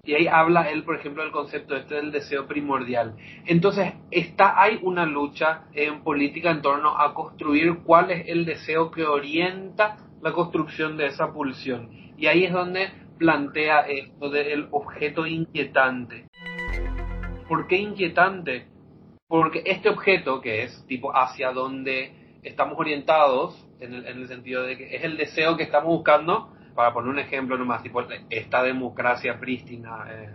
[0.05, 3.17] Y ahí habla él, por ejemplo, del concepto este del deseo primordial.
[3.47, 8.91] Entonces, está, hay una lucha en política en torno a construir cuál es el deseo
[8.91, 11.91] que orienta la construcción de esa pulsión.
[12.17, 16.27] Y ahí es donde plantea esto del objeto inquietante.
[17.49, 18.67] ¿Por qué inquietante?
[19.27, 24.97] Porque este objeto, que es tipo hacia donde estamos orientados, en el, sentido de que
[24.97, 30.07] es el deseo que estamos buscando, para poner un ejemplo nomás, tipo esta democracia prístina,
[30.11, 30.31] eh,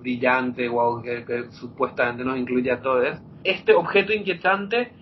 [0.00, 4.92] brillante, wow, que, que, supuestamente nos incluye a todos, este objeto inquietante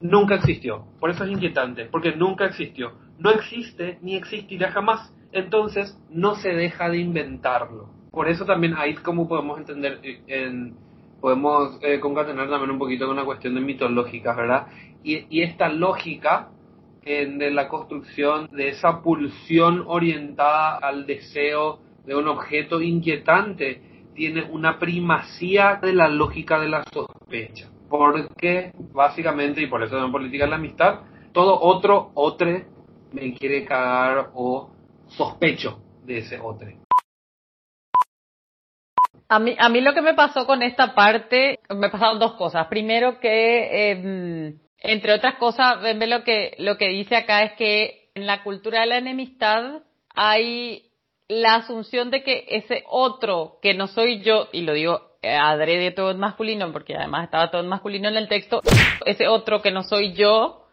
[0.00, 0.84] nunca existió.
[1.00, 5.12] Por eso es inquietante, porque nunca existió no existe ni existirá jamás.
[5.32, 7.90] Entonces no se deja de inventarlo.
[8.10, 10.74] Por eso también ahí como podemos entender, eh, en,
[11.20, 14.68] podemos eh, concatenar también un poquito con una cuestión de mitológica, ¿verdad?
[15.02, 16.48] Y, esta lógica
[17.08, 23.80] de la construcción de esa pulsión orientada al deseo de un objeto inquietante
[24.14, 27.68] tiene una primacía de la lógica de la sospecha.
[27.88, 31.00] Porque básicamente, y por eso en política de la amistad,
[31.32, 32.46] todo otro, otro
[33.12, 34.70] me quiere cagar o
[35.06, 36.68] sospecho de ese otro.
[39.30, 42.66] A mí, a mí lo que me pasó con esta parte, me pasaron dos cosas.
[42.66, 48.10] Primero que, em, entre otras cosas, ven lo que, lo que dice acá es que
[48.14, 49.82] en la cultura de la enemistad
[50.14, 50.90] hay
[51.28, 56.12] la asunción de que ese otro que no soy yo, y lo digo adrede todo
[56.12, 58.60] en masculino, porque además estaba todo en masculino en el texto,
[59.04, 60.64] ese otro que no soy yo,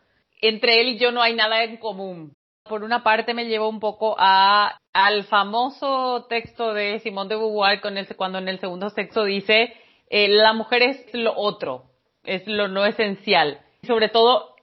[0.42, 2.34] entre él y yo no hay nada en común.
[2.64, 7.82] Por una parte me llevó un poco a, al famoso texto de Simón de Beauvoir
[7.82, 9.74] con cuando en el segundo sexo dice
[10.10, 11.92] eh, la mujer es lo otro,
[12.24, 13.60] es lo no esencial.
[13.86, 14.56] Sobre todo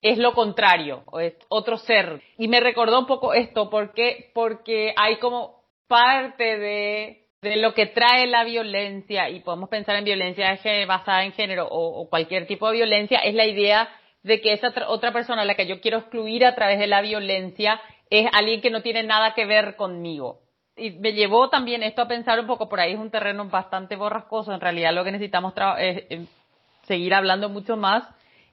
[0.00, 2.22] es lo contrario, es otro ser.
[2.36, 7.86] Y me recordó un poco esto porque, porque hay como parte de, de lo que
[7.86, 12.76] trae la violencia, y podemos pensar en violencia basada en género o, cualquier tipo de
[12.76, 13.88] violencia, es la idea
[14.22, 17.00] de que esa otra persona a la que yo quiero excluir a través de la
[17.00, 20.40] violencia es alguien que no tiene nada que ver conmigo.
[20.76, 23.96] Y me llevó también esto a pensar un poco, por ahí es un terreno bastante
[23.96, 26.28] borrascoso, en realidad lo que necesitamos es,
[26.82, 28.04] seguir hablando mucho más,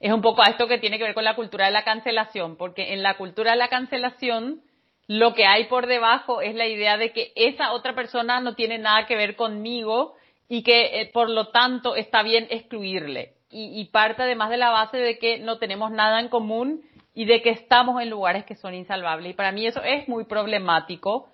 [0.06, 2.56] es un poco a esto que tiene que ver con la cultura de la cancelación,
[2.56, 4.62] porque en la cultura de la cancelación
[5.08, 8.78] lo que hay por debajo es la idea de que esa otra persona no tiene
[8.78, 10.14] nada que ver conmigo
[10.48, 13.34] y que eh, por lo tanto está bien excluirle.
[13.50, 16.82] Y, y parte además de la base de que no tenemos nada en común
[17.14, 19.30] y de que estamos en lugares que son insalvables.
[19.30, 21.28] Y para mí eso es muy problemático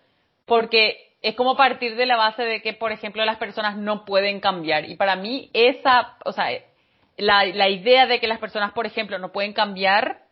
[0.47, 4.41] porque es como partir de la base de que, por ejemplo, las personas no pueden
[4.41, 4.89] cambiar.
[4.89, 6.49] Y para mí esa, o sea,
[7.17, 10.23] la, la idea de que las personas, por ejemplo, no pueden cambiar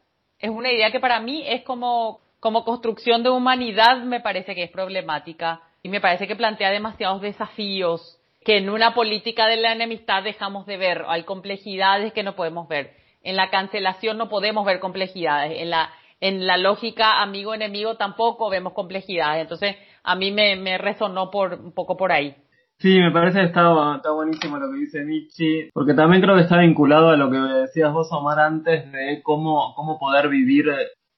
[0.40, 4.64] es una idea que para mí es como, como construcción de humanidad me parece que
[4.64, 9.72] es problemática y me parece que plantea demasiados desafíos que en una política de la
[9.72, 11.04] enemistad dejamos de ver.
[11.08, 12.94] Hay complejidades que no podemos ver.
[13.22, 15.60] En la cancelación no podemos ver complejidades.
[15.60, 19.42] En la, en la lógica amigo-enemigo tampoco vemos complejidades.
[19.42, 22.34] Entonces, a mí me, me resonó por, un poco por ahí.
[22.80, 26.42] Sí, me parece que está, está buenísimo lo que dice Michi, porque también creo que
[26.42, 30.64] está vinculado a lo que decías vos, Omar, antes de cómo, cómo poder vivir,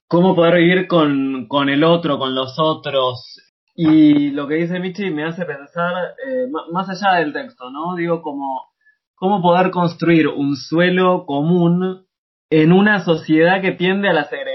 [0.09, 3.41] cómo poder vivir con, con el otro, con los otros.
[3.77, 7.95] Y lo que dice Michi me hace pensar, eh, más allá del texto, ¿no?
[7.95, 8.73] Digo, como,
[9.15, 12.07] cómo poder construir un suelo común
[12.51, 14.52] en una sociedad que tiende a la segregación,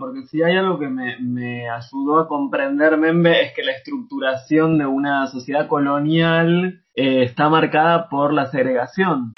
[0.00, 4.78] porque si hay algo que me, me, ayudó a comprender Membe es que la estructuración
[4.78, 9.34] de una sociedad colonial eh, está marcada por la segregación.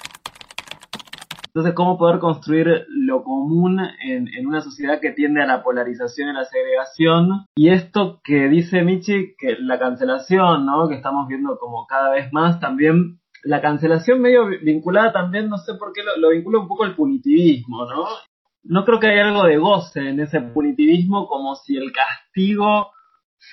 [1.47, 6.29] Entonces, ¿cómo poder construir lo común en, en, una sociedad que tiende a la polarización
[6.29, 7.45] y la segregación?
[7.55, 10.87] Y esto que dice Michi, que la cancelación, ¿no?
[10.87, 15.73] Que estamos viendo como cada vez más, también la cancelación medio vinculada también, no sé
[15.73, 18.05] por qué lo, lo vincula un poco al punitivismo, ¿no?
[18.63, 22.91] No creo que haya algo de goce en ese punitivismo como si el castigo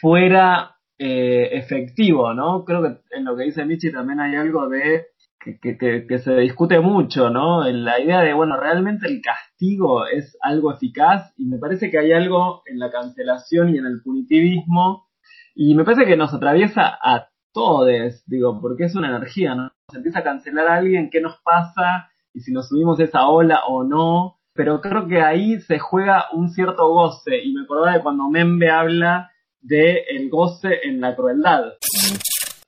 [0.01, 2.65] fuera eh, efectivo, ¿no?
[2.65, 5.07] Creo que en lo que dice Michi también hay algo de
[5.41, 7.67] que, que, que, se discute mucho, ¿no?
[7.67, 11.99] En la idea de, bueno, realmente el castigo es algo eficaz y me parece que
[11.99, 15.09] hay algo en la cancelación y en el punitivismo
[15.55, 19.73] y me parece que nos atraviesa a todos, digo, porque es una energía, ¿no?
[19.91, 22.11] Se empieza a cancelar a alguien, ¿qué nos pasa?
[22.35, 24.38] Y si nos subimos esa ola o no.
[24.59, 27.41] Pero creo que ahí se juega un cierto goce.
[27.45, 29.31] Y me acordaba de cuando Membe habla
[29.61, 31.75] de el goce en la crueldad.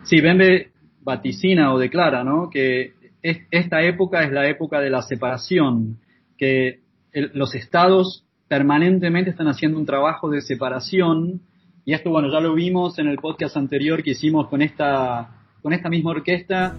[0.05, 0.71] Sí, Membe
[1.01, 2.49] vaticina o declara, ¿no?
[2.49, 5.99] Que es, esta época es la época de la separación,
[6.39, 6.79] que
[7.11, 11.41] el, los estados permanentemente están haciendo un trabajo de separación
[11.85, 15.73] y esto, bueno, ya lo vimos en el podcast anterior que hicimos con esta, con
[15.73, 16.77] esta misma orquesta,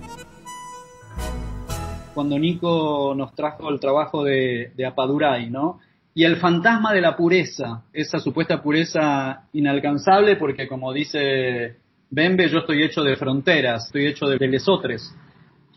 [2.14, 5.80] cuando Nico nos trajo el trabajo de, de Apaduray, ¿no?
[6.14, 11.78] Y el fantasma de la pureza, esa supuesta pureza inalcanzable, porque como dice
[12.10, 15.16] Bembe, yo estoy hecho de fronteras, estoy hecho de, de lesotres.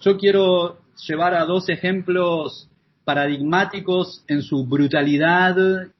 [0.01, 2.69] Yo quiero llevar a dos ejemplos
[3.05, 5.57] paradigmáticos en su brutalidad,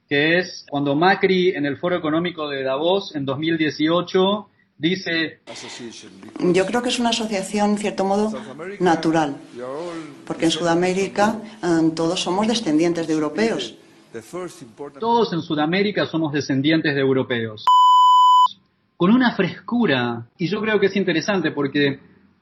[0.09, 4.47] que es cuando Macri en el Foro Económico de Davos en 2018
[4.77, 5.39] dice...
[6.53, 8.31] Yo creo que es una asociación, en cierto modo,
[8.79, 9.37] natural,
[10.25, 13.75] porque en Sudamérica um, todos somos descendientes de europeos.
[14.99, 17.65] Todos en Sudamérica somos descendientes de europeos.
[18.97, 21.99] Con una frescura, y yo creo que es interesante porque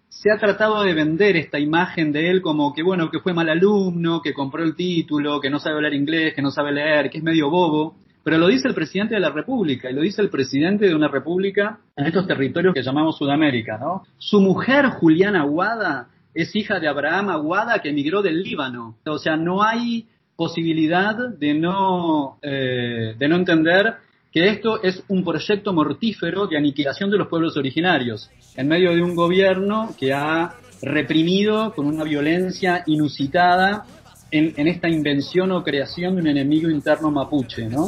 [0.09, 3.49] se ha tratado de vender esta imagen de él como que, bueno, que fue mal
[3.49, 7.17] alumno, que compró el título, que no sabe hablar inglés, que no sabe leer, que
[7.17, 7.95] es medio bobo.
[8.23, 11.09] Pero lo dice el presidente de la República y lo dice el presidente de una
[11.09, 14.03] república en estos territorios que llamamos Sudamérica, ¿no?
[14.17, 18.97] Su mujer, Juliana Aguada, es hija de Abraham Aguada que emigró del Líbano.
[19.05, 23.95] O sea, no hay posibilidad de no, eh, de no entender
[24.31, 29.03] que esto es un proyecto mortífero de aniquilación de los pueblos originarios, en medio de
[29.03, 33.85] un gobierno que ha reprimido con una violencia inusitada
[34.33, 37.87] en, en, esta invención o creación de un enemigo interno mapuche, ¿no?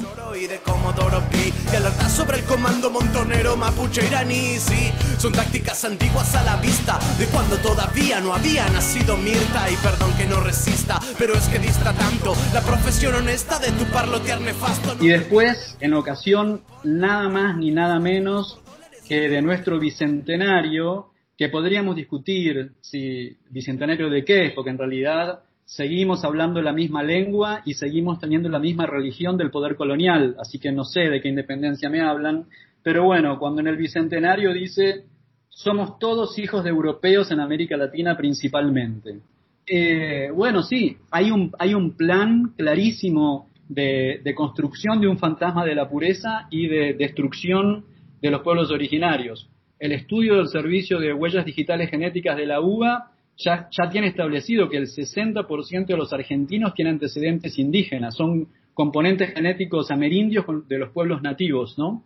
[2.10, 7.58] sobre el comando montonero mapuche iraní, sí, son tácticas antiguas a la vista de cuando
[7.58, 12.36] todavía no había nacido Mirta y perdón que no resista, pero es que dista tanto
[12.54, 14.96] la profesión honesta de tu parlotear nefasto.
[15.04, 18.60] Y después, en ocasión nada más ni nada menos
[19.08, 26.24] que de nuestro bicentenario, que podríamos discutir si bicentenario de qué porque en realidad seguimos
[26.24, 30.72] hablando la misma lengua y seguimos teniendo la misma religión del poder colonial, así que
[30.72, 32.46] no sé de qué independencia me hablan,
[32.84, 35.06] pero bueno, cuando en el Bicentenario dice,
[35.50, 39.20] somos todos hijos de europeos en América Latina principalmente.
[39.66, 45.66] Eh, bueno, sí, hay un, hay un plan clarísimo de, de construcción de un fantasma
[45.66, 47.86] de la pureza y de destrucción
[48.22, 49.50] de los pueblos originarios.
[49.80, 54.70] El estudio del servicio de huellas digitales genéticas de la UBA ya, ya tiene establecido
[54.70, 60.92] que el 60% de los argentinos tienen antecedentes indígenas, son componentes genéticos amerindios de los
[60.92, 62.04] pueblos nativos, ¿no?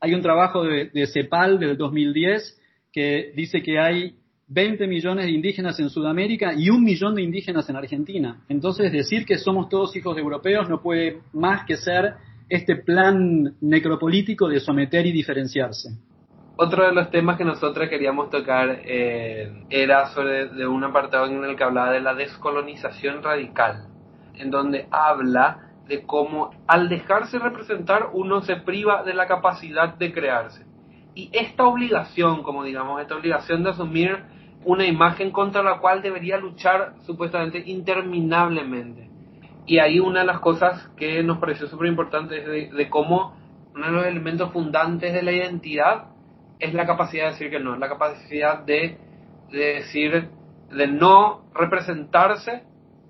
[0.00, 2.60] Hay un trabajo de, de CEPAL del 2010
[2.92, 4.14] que dice que hay
[4.48, 8.44] 20 millones de indígenas en Sudamérica y un millón de indígenas en Argentina.
[8.48, 12.14] Entonces decir que somos todos hijos de europeos no puede más que ser
[12.48, 15.90] este plan necropolítico de someter y diferenciarse.
[16.56, 21.42] Otro de los temas que nosotros queríamos tocar eh, era sobre de un apartado en
[21.42, 23.88] el que hablaba de la descolonización radical,
[24.34, 30.12] en donde habla de cómo al dejarse representar uno se priva de la capacidad de
[30.12, 30.64] crearse.
[31.16, 34.24] Y esta obligación, como digamos, esta obligación de asumir
[34.64, 39.10] una imagen contra la cual debería luchar supuestamente interminablemente.
[39.66, 43.36] Y ahí una de las cosas que nos pareció súper importante es de, cómo
[43.74, 46.13] uno de los elementos fundantes de la identidad
[46.58, 48.98] es la capacidad de decir que no, la capacidad de,
[49.50, 50.28] decir,
[50.70, 52.62] de no representarse,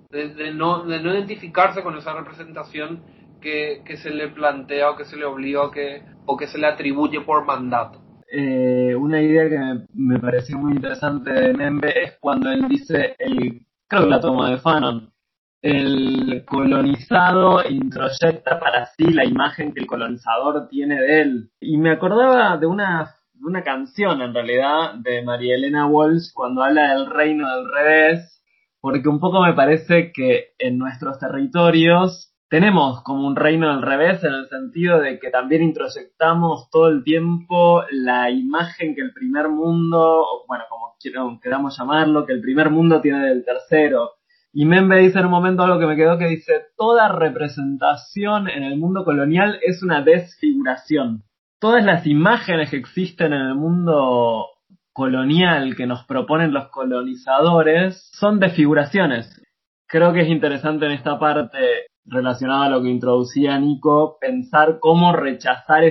[0.09, 3.03] de, no, de no identificarse con esa representación
[3.41, 6.57] que, que, se le plantea o que se le obliga o que, o que se
[6.57, 8.01] le atribuye por mandato.
[8.31, 13.65] Eh, una idea que me, pareció muy interesante de Membe es cuando él dice, el,
[13.87, 15.13] creo que la toma de Fanon,
[15.61, 21.51] el colonizado introyecta para sí la imagen que el colonizador tiene de él.
[21.59, 23.15] Y me acordaba de una,
[23.45, 28.43] una canción en realidad de María Elena Walsh cuando habla del reino del revés,
[28.81, 34.23] porque un poco me parece que en nuestros territorios tenemos como un reino al revés
[34.23, 39.49] en el sentido de que también introyectamos todo el tiempo la imagen que el primer
[39.49, 40.95] mundo, bueno, como
[41.41, 44.11] queramos llamarlo, que el primer mundo tiene del tercero.
[44.53, 48.63] Y Membe dice en un momento algo que me quedó que dice, toda representación en
[48.63, 51.23] el mundo colonial es una desfiguración.
[51.65, 54.49] Todas las imágenes que existen en el mundo
[54.93, 59.41] colonial que nos proponen los colonizadores son desfiguraciones.
[59.87, 61.57] Creo que es interesante en esta parte
[62.05, 65.83] relacionado a lo que introducía Nico, pensar cómo rechazar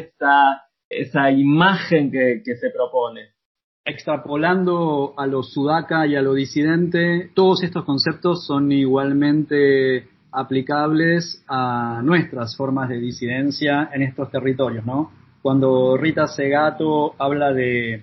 [0.88, 3.30] esa imagen que, que se propone.
[3.84, 12.00] Extrapolando a lo sudaca y a lo disidente, todos estos conceptos son igualmente aplicables a
[12.04, 15.23] nuestras formas de disidencia en estos territorios, ¿no?
[15.44, 18.02] Cuando Rita Segato habla de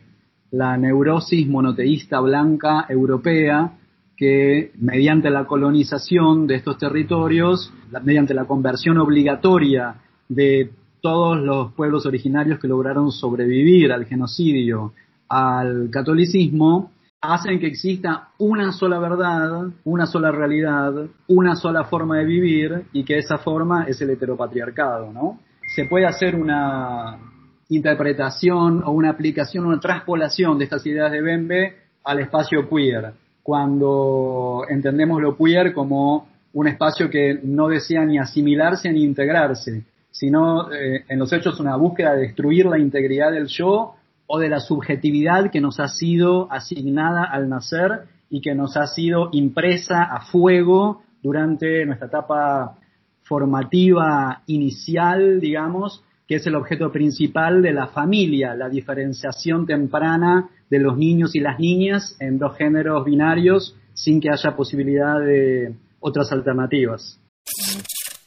[0.51, 3.79] la neurosis monoteísta blanca europea,
[4.15, 7.73] que mediante la colonización de estos territorios,
[8.03, 9.95] mediante la conversión obligatoria
[10.29, 10.69] de
[11.01, 14.93] todos los pueblos originarios que lograron sobrevivir al genocidio,
[15.27, 20.93] al catolicismo, hacen que exista una sola verdad, una sola realidad,
[21.27, 25.39] una sola forma de vivir y que esa forma es el heteropatriarcado, ¿no?
[25.75, 27.30] Se puede hacer una
[27.71, 33.13] interpretación o una aplicación, una traspolación de estas ideas de Bembe al espacio queer.
[33.41, 40.71] Cuando entendemos lo queer como un espacio que no desea ni asimilarse ni integrarse, sino
[40.73, 43.95] eh, en los hechos una búsqueda de destruir la integridad del yo
[44.27, 48.87] o de la subjetividad que nos ha sido asignada al nacer y que nos ha
[48.87, 52.77] sido impresa a fuego durante nuestra etapa
[53.23, 60.79] formativa inicial, digamos, que es el objeto principal de la familia, la diferenciación temprana de
[60.79, 66.31] los niños y las niñas en dos géneros binarios sin que haya posibilidad de otras
[66.31, 67.19] alternativas.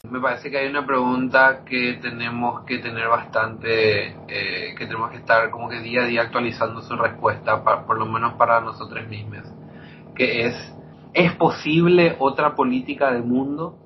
[0.07, 5.17] Me parece que hay una pregunta que tenemos que tener bastante, eh, que tenemos que
[5.17, 9.51] estar como que día a día actualizando su respuesta, por lo menos para nosotros mismos,
[10.15, 10.75] que es,
[11.11, 13.79] ¿es posible otra política de mundo?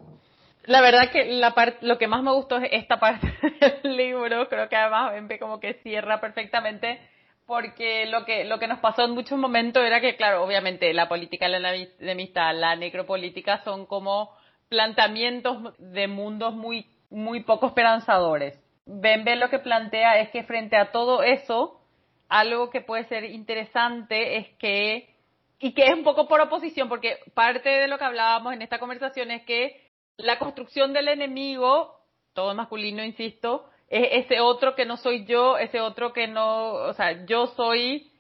[0.70, 3.28] La verdad que la parte, lo que más me gustó es esta parte
[3.82, 7.02] del libro, creo que además como que cierra perfectamente,
[7.48, 11.10] porque lo que, lo que nos pasó en muchos momentos era que, claro, obviamente la
[11.10, 11.74] política la
[12.12, 14.30] amistad, la necropolítica son como
[14.68, 18.56] planteamientos de mundos muy, muy poco esperanzadores.
[18.86, 21.82] Bembe lo que plantea es que frente a todo eso,
[22.28, 25.16] algo que puede ser interesante es que,
[25.58, 28.78] y que es un poco por oposición, porque parte de lo que hablábamos en esta
[28.78, 29.89] conversación es que
[30.20, 31.96] la construcción del enemigo,
[32.34, 36.94] todo masculino, insisto, es ese otro que no soy yo, ese otro que no, o
[36.94, 38.12] sea, yo soy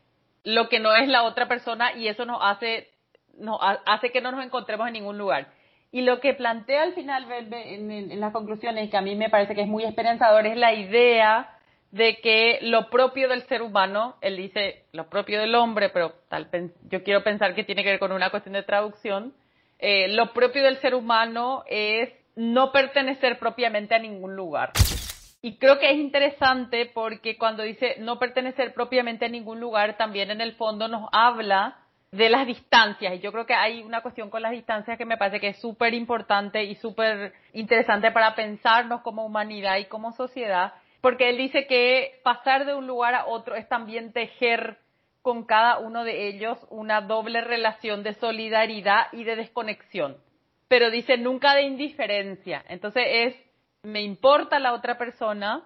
[0.43, 2.89] lo que no es la otra persona y eso nos hace,
[3.37, 5.47] nos hace que no nos encontremos en ningún lugar.
[5.91, 9.61] Y lo que plantea al final en, las conclusiones, que a mí me parece que
[9.61, 11.57] es muy esperanzador, es la idea
[11.91, 16.49] de que lo propio del ser humano, él dice lo propio del hombre, pero tal,
[16.89, 19.33] yo quiero pensar que tiene que ver con una cuestión de traducción,
[19.79, 24.71] eh, lo propio del ser humano es no pertenecer propiamente a ningún lugar.
[25.41, 30.31] Y creo que es interesante porque cuando dice no pertenecer propiamente a ningún lugar, también
[30.31, 31.77] en el fondo nos habla
[32.11, 33.13] de las distancias.
[33.15, 35.61] Y yo creo que hay una cuestión con las distancias que me parece que es
[35.61, 41.67] súper importante y súper interesante para pensarnos como humanidad y como sociedad, porque él dice
[41.67, 44.77] que pasar de un lugar a otro es también tejer
[45.21, 50.17] con cada uno de ellos una doble relación de solidaridad y de desconexión.
[50.67, 52.63] Pero dice nunca de indiferencia.
[52.67, 53.35] Entonces es,
[53.83, 55.63] me importa la otra persona,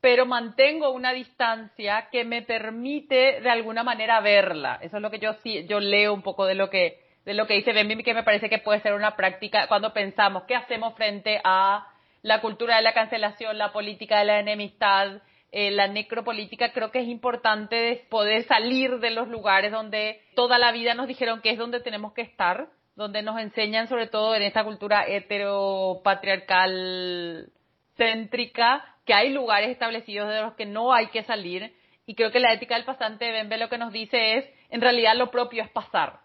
[0.00, 4.78] pero mantengo una distancia que me permite de alguna manera verla.
[4.82, 7.46] Eso es lo que yo sí, yo leo un poco de lo que de lo
[7.46, 10.94] que dice Benvim que me parece que puede ser una práctica cuando pensamos qué hacemos
[10.94, 11.86] frente a
[12.22, 15.22] la cultura de la cancelación, la política de la enemistad,
[15.54, 20.72] eh, la necropolítica, creo que es importante poder salir de los lugares donde toda la
[20.72, 24.40] vida nos dijeron que es donde tenemos que estar, donde nos enseñan sobre todo en
[24.42, 27.52] esta cultura heteropatriarcal
[27.96, 31.74] céntrica que hay lugares establecidos de los que no hay que salir.
[32.06, 34.80] Y creo que la ética del pasante de Bembe lo que nos dice es en
[34.80, 36.20] realidad lo propio es pasar.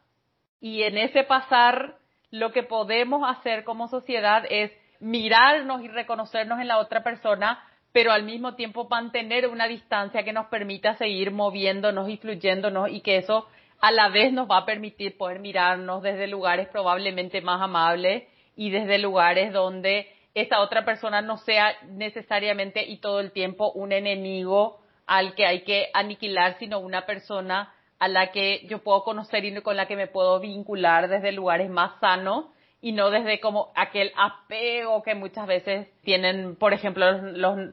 [0.61, 1.97] Y en ese pasar
[2.32, 8.11] lo que podemos hacer como sociedad es mirarnos y reconocernos en la otra persona, pero
[8.11, 13.17] al mismo tiempo mantener una distancia que nos permita seguir moviéndonos y fluyéndonos y que
[13.17, 13.47] eso
[13.79, 18.23] a la vez nos va a permitir poder mirarnos desde lugares probablemente más amables
[18.55, 23.91] y desde lugares donde esa otra persona no sea necesariamente y todo el tiempo un
[23.91, 29.45] enemigo al que hay que aniquilar, sino una persona a la que yo puedo conocer
[29.45, 32.45] y con la que me puedo vincular desde lugares más sanos
[32.82, 37.05] y no desde como aquel apego que muchas veces tienen, por ejemplo,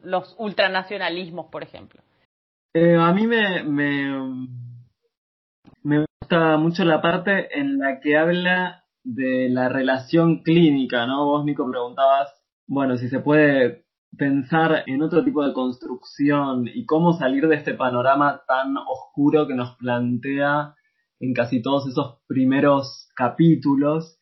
[0.03, 2.01] los, ultranacionalismos, por ejemplo.
[2.73, 4.49] Eh, a mí me, me,
[5.83, 11.27] me gusta mucho la parte en la que habla de la relación clínica, ¿no?
[11.27, 12.33] Vos, Nico, preguntabas,
[12.67, 13.85] bueno, si se puede
[14.17, 19.55] pensar en otro tipo de construcción y cómo salir de este panorama tan oscuro que
[19.55, 20.75] nos plantea
[21.21, 24.19] en casi todos esos primeros capítulos.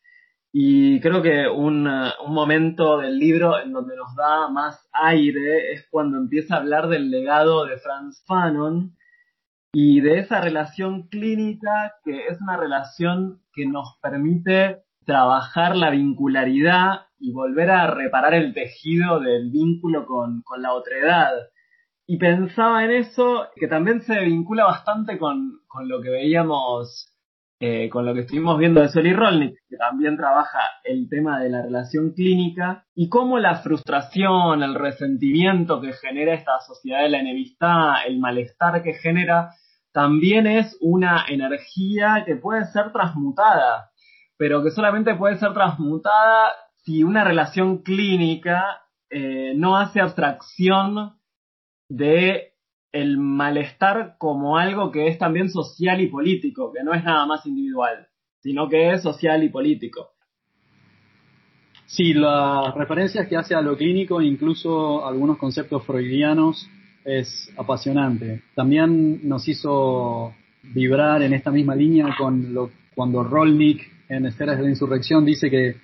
[0.53, 5.87] Y creo que un, un, momento del libro en donde nos da más aire es
[5.91, 8.95] cuando empieza a hablar del legado de Franz Fanon
[9.73, 17.07] y de esa relación clínica que es una relación que nos permite trabajar la vincularidad
[17.19, 21.33] y volver a reparar el tejido del vínculo con, con la otredad.
[22.07, 27.12] Y pensaba en eso, que también se vincula bastante con, con lo que veíamos,
[27.65, 31.51] eh, con lo que estuvimos viendo de Soli Rolnik, que también trabaja el tema de
[31.51, 37.21] la relación clínica, y cómo la frustración, el resentimiento que genera esta sociedad de la
[37.21, 39.51] enemistad, el malestar que genera,
[39.93, 43.93] también es una energía que puede ser transmutada
[44.43, 46.51] pero que solamente puede ser transmutada
[46.85, 51.17] si una relación clínica eh, no hace abstracción
[51.89, 52.52] de
[52.93, 57.47] el malestar como algo que es también social y político, que no es nada más
[57.47, 58.07] individual,
[58.41, 60.11] sino que es social y político.
[61.87, 66.69] Sí, las referencias que hace a lo clínico, incluso algunos conceptos freudianos,
[67.05, 68.43] es apasionante.
[68.55, 70.33] También nos hizo
[70.63, 75.51] vibrar en esta misma línea con lo cuando Rolnik en Esferas de la Insurrección dice
[75.51, 75.77] que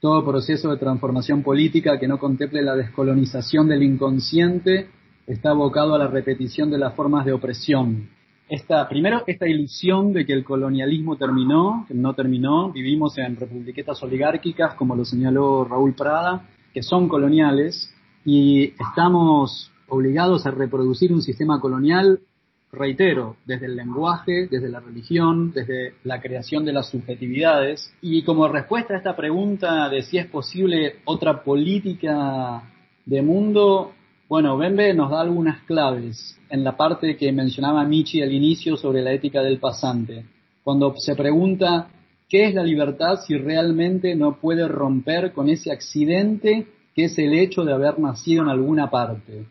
[0.00, 4.88] todo proceso de transformación política que no contemple la descolonización del inconsciente
[5.32, 8.08] está abocado a la repetición de las formas de opresión.
[8.48, 14.02] Esta, primero, esta ilusión de que el colonialismo terminó, que no terminó, vivimos en republiquetas
[14.02, 21.22] oligárquicas, como lo señaló Raúl Prada, que son coloniales, y estamos obligados a reproducir un
[21.22, 22.18] sistema colonial
[22.72, 27.92] reitero, desde el lenguaje, desde la religión, desde la creación de las subjetividades.
[28.00, 32.64] Y como respuesta a esta pregunta de si es posible otra política
[33.06, 33.92] de mundo,
[34.30, 39.02] bueno, Bembe nos da algunas claves en la parte que mencionaba Michi al inicio sobre
[39.02, 40.24] la ética del pasante.
[40.62, 41.88] Cuando se pregunta
[42.28, 47.34] qué es la libertad si realmente no puede romper con ese accidente que es el
[47.34, 49.46] hecho de haber nacido en alguna parte.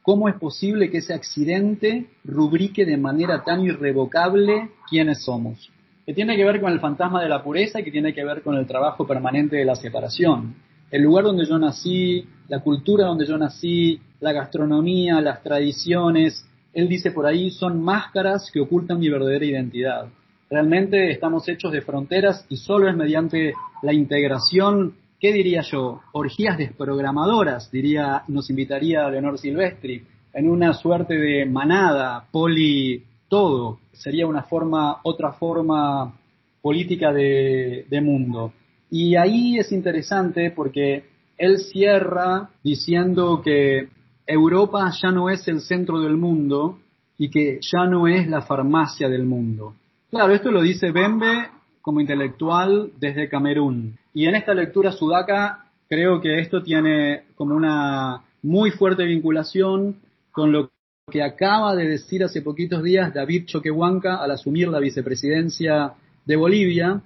[0.00, 5.70] ¿Cómo es posible que ese accidente rubrique de manera tan irrevocable quiénes somos?
[6.06, 8.40] Que tiene que ver con el fantasma de la pureza y que tiene que ver
[8.40, 10.54] con el trabajo permanente de la separación.
[10.92, 16.88] El lugar donde yo nací, la cultura donde yo nací, la gastronomía, las tradiciones, él
[16.88, 20.06] dice por ahí, son máscaras que ocultan mi verdadera identidad.
[20.48, 26.00] Realmente estamos hechos de fronteras y solo es mediante la integración ¿qué diría yo?
[26.10, 30.02] Orgías desprogramadoras, diría, nos invitaría Leonor Silvestri,
[30.34, 36.12] en una suerte de manada, poli todo, sería una forma, otra forma
[36.60, 38.52] política de, de mundo.
[38.94, 41.04] Y ahí es interesante porque
[41.38, 43.88] él cierra diciendo que
[44.26, 46.78] Europa ya no es el centro del mundo
[47.16, 49.74] y que ya no es la farmacia del mundo.
[50.10, 51.48] Claro, esto lo dice Bembe
[51.80, 53.96] como intelectual desde Camerún.
[54.12, 59.96] Y en esta lectura sudaca creo que esto tiene como una muy fuerte vinculación
[60.32, 60.68] con lo
[61.10, 65.94] que acaba de decir hace poquitos días David Choquehuanca al asumir la vicepresidencia
[66.26, 67.00] de Bolivia.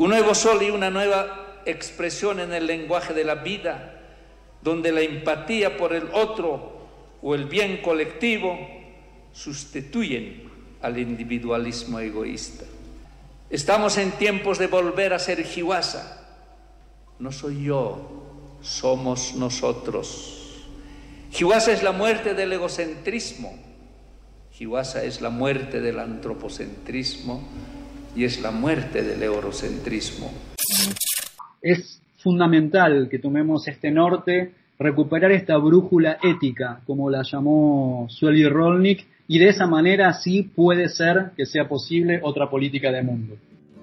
[0.00, 4.00] Un nuevo sol y una nueva expresión en el lenguaje de la vida,
[4.62, 6.88] donde la empatía por el otro
[7.20, 8.58] o el bien colectivo
[9.30, 12.64] sustituyen al individualismo egoísta.
[13.50, 16.26] Estamos en tiempos de volver a ser Jiwasa.
[17.18, 20.64] No soy yo, somos nosotros.
[21.30, 23.54] Jiwasa es la muerte del egocentrismo.
[24.52, 27.46] Jiwasa es la muerte del antropocentrismo
[28.14, 30.32] y es la muerte del eurocentrismo.
[31.62, 39.06] Es fundamental que tomemos este norte, recuperar esta brújula ética, como la llamó Sueli Rolnik,
[39.28, 43.36] y de esa manera sí puede ser que sea posible otra política de mundo.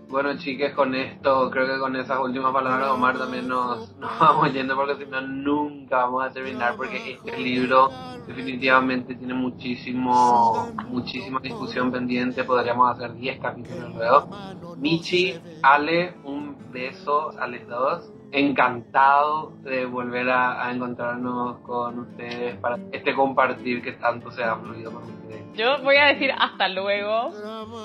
[0.09, 4.53] Bueno, chiques, con esto, creo que con esas últimas palabras, Omar, también nos, nos vamos
[4.53, 7.89] yendo porque si no, nunca vamos a terminar porque este libro
[8.25, 12.45] definitivamente tiene muchísimo, muchísima discusión pendiente.
[12.45, 14.29] Podríamos hacer 10 capítulos luego.
[14.77, 16.46] Michi, Ale, un
[16.77, 23.93] beso a los dos encantado de volver a, encontrarnos con ustedes para este compartir que
[23.93, 25.43] tanto se ha fluido con ustedes.
[25.55, 27.31] Yo voy a decir hasta luego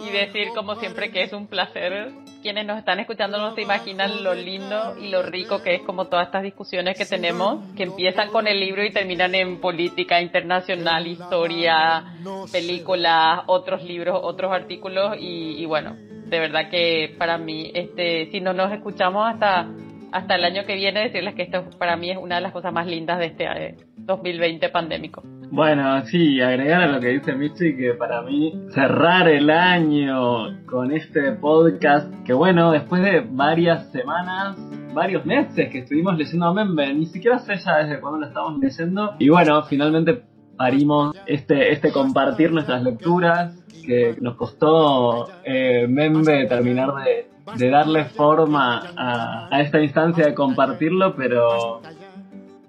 [0.05, 2.11] y decir como siempre que es un placer.
[2.43, 6.07] Quienes nos están escuchando no se imaginan lo lindo y lo rico que es como
[6.07, 11.07] todas estas discusiones que tenemos, que empiezan con el libro y terminan en política internacional,
[11.07, 12.17] historia,
[12.51, 15.95] películas, otros libros, otros artículos y bueno,
[16.33, 19.69] de verdad que para mí, este, si no nos escuchamos hasta
[20.13, 22.73] hasta el año que viene decirles que esto para mí es una de las cosas
[22.73, 25.23] más lindas de este 2020 eh, pandémico.
[25.51, 30.93] Bueno, sí, agregar a lo que dice Michi que para mí cerrar el año con
[30.93, 34.57] este podcast, que bueno, después de varias semanas,
[34.95, 38.59] varios meses que estuvimos leyendo a Membe, ni siquiera sé ya desde cuándo lo estamos
[38.59, 40.23] leyendo, y bueno, finalmente
[40.57, 48.05] parimos este, este compartir nuestras lecturas, que nos costó eh, Membe terminar de, de darle
[48.05, 51.83] forma a, a, esta instancia de compartirlo, pero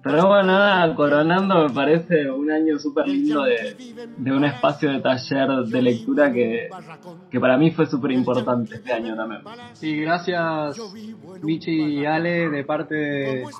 [0.03, 3.75] pero bueno, nada, coronando me parece un año súper lindo de,
[4.17, 6.69] de, un espacio de taller de lectura que,
[7.31, 9.41] que para mí fue súper importante este año también.
[9.73, 10.77] Sí, gracias
[11.41, 12.95] Michi y Ale de parte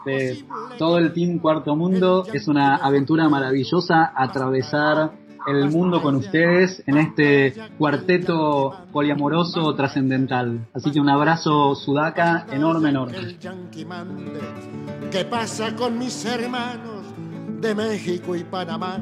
[0.05, 0.43] de
[0.77, 2.25] todo el Team Cuarto Mundo.
[2.33, 5.11] Es una aventura maravillosa atravesar
[5.47, 10.67] el mundo con ustedes en este cuarteto poliamoroso trascendental.
[10.73, 13.37] Así que un abrazo sudaca enorme, enorme.
[15.11, 17.05] ¿Qué pasa con mis hermanos
[17.61, 18.99] de México y Panamá?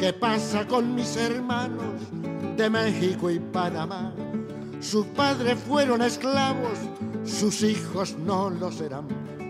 [0.00, 1.94] ¿Qué pasa con mis hermanos
[2.56, 4.12] de México y Panamá?
[4.80, 6.78] Sus padres fueron esclavos,
[7.24, 9.06] sus hijos no lo serán.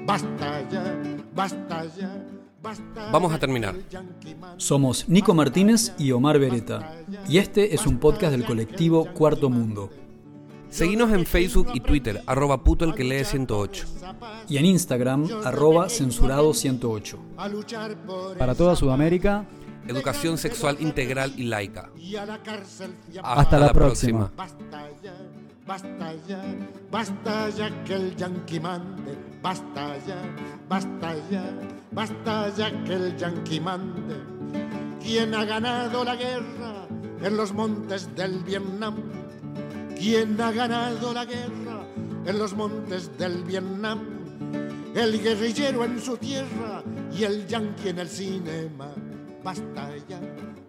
[0.07, 0.84] Basta ya,
[1.34, 2.34] basta ya.
[3.12, 3.75] Vamos a terminar.
[4.57, 6.97] Somos Nico Martínez y Omar Beretta,
[7.29, 9.91] y este es un podcast del colectivo Cuarto Mundo.
[10.71, 13.87] Seguinos en Facebook y Twitter, arroba puto el que lee 108.
[14.49, 17.19] Y en Instagram, arroba censurado 108.
[18.39, 19.47] Para toda Sudamérica,
[19.87, 21.91] educación sexual integral y laica.
[23.23, 24.33] Hasta, la, próxima.
[25.67, 26.43] Basta ya,
[26.91, 30.20] basta ya que el yanqui mande, basta ya,
[30.70, 31.45] basta ya,
[31.92, 34.16] basta ya que el yanqui mande.
[35.03, 36.88] ¿Quién ha ganado la guerra
[37.20, 38.97] en los montes del Vietnam?
[39.99, 41.84] ¿Quién ha ganado la guerra
[42.24, 44.01] en los montes del Vietnam?
[44.95, 46.82] El guerrillero en su tierra
[47.12, 48.88] y el yanqui en el cinema.
[49.45, 50.20] Basta ya,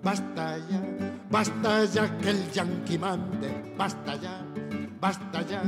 [0.04, 0.82] basta ya,
[1.32, 4.44] basta ya que el yanqui mande, basta ya
[5.06, 5.62] Basta ya,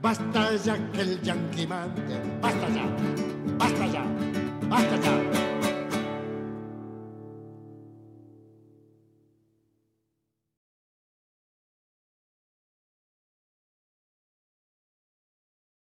[0.00, 2.16] basta ya que el yanqui mande.
[2.40, 2.84] Basta ya,
[3.58, 4.02] basta ya,
[4.70, 5.57] basta ya.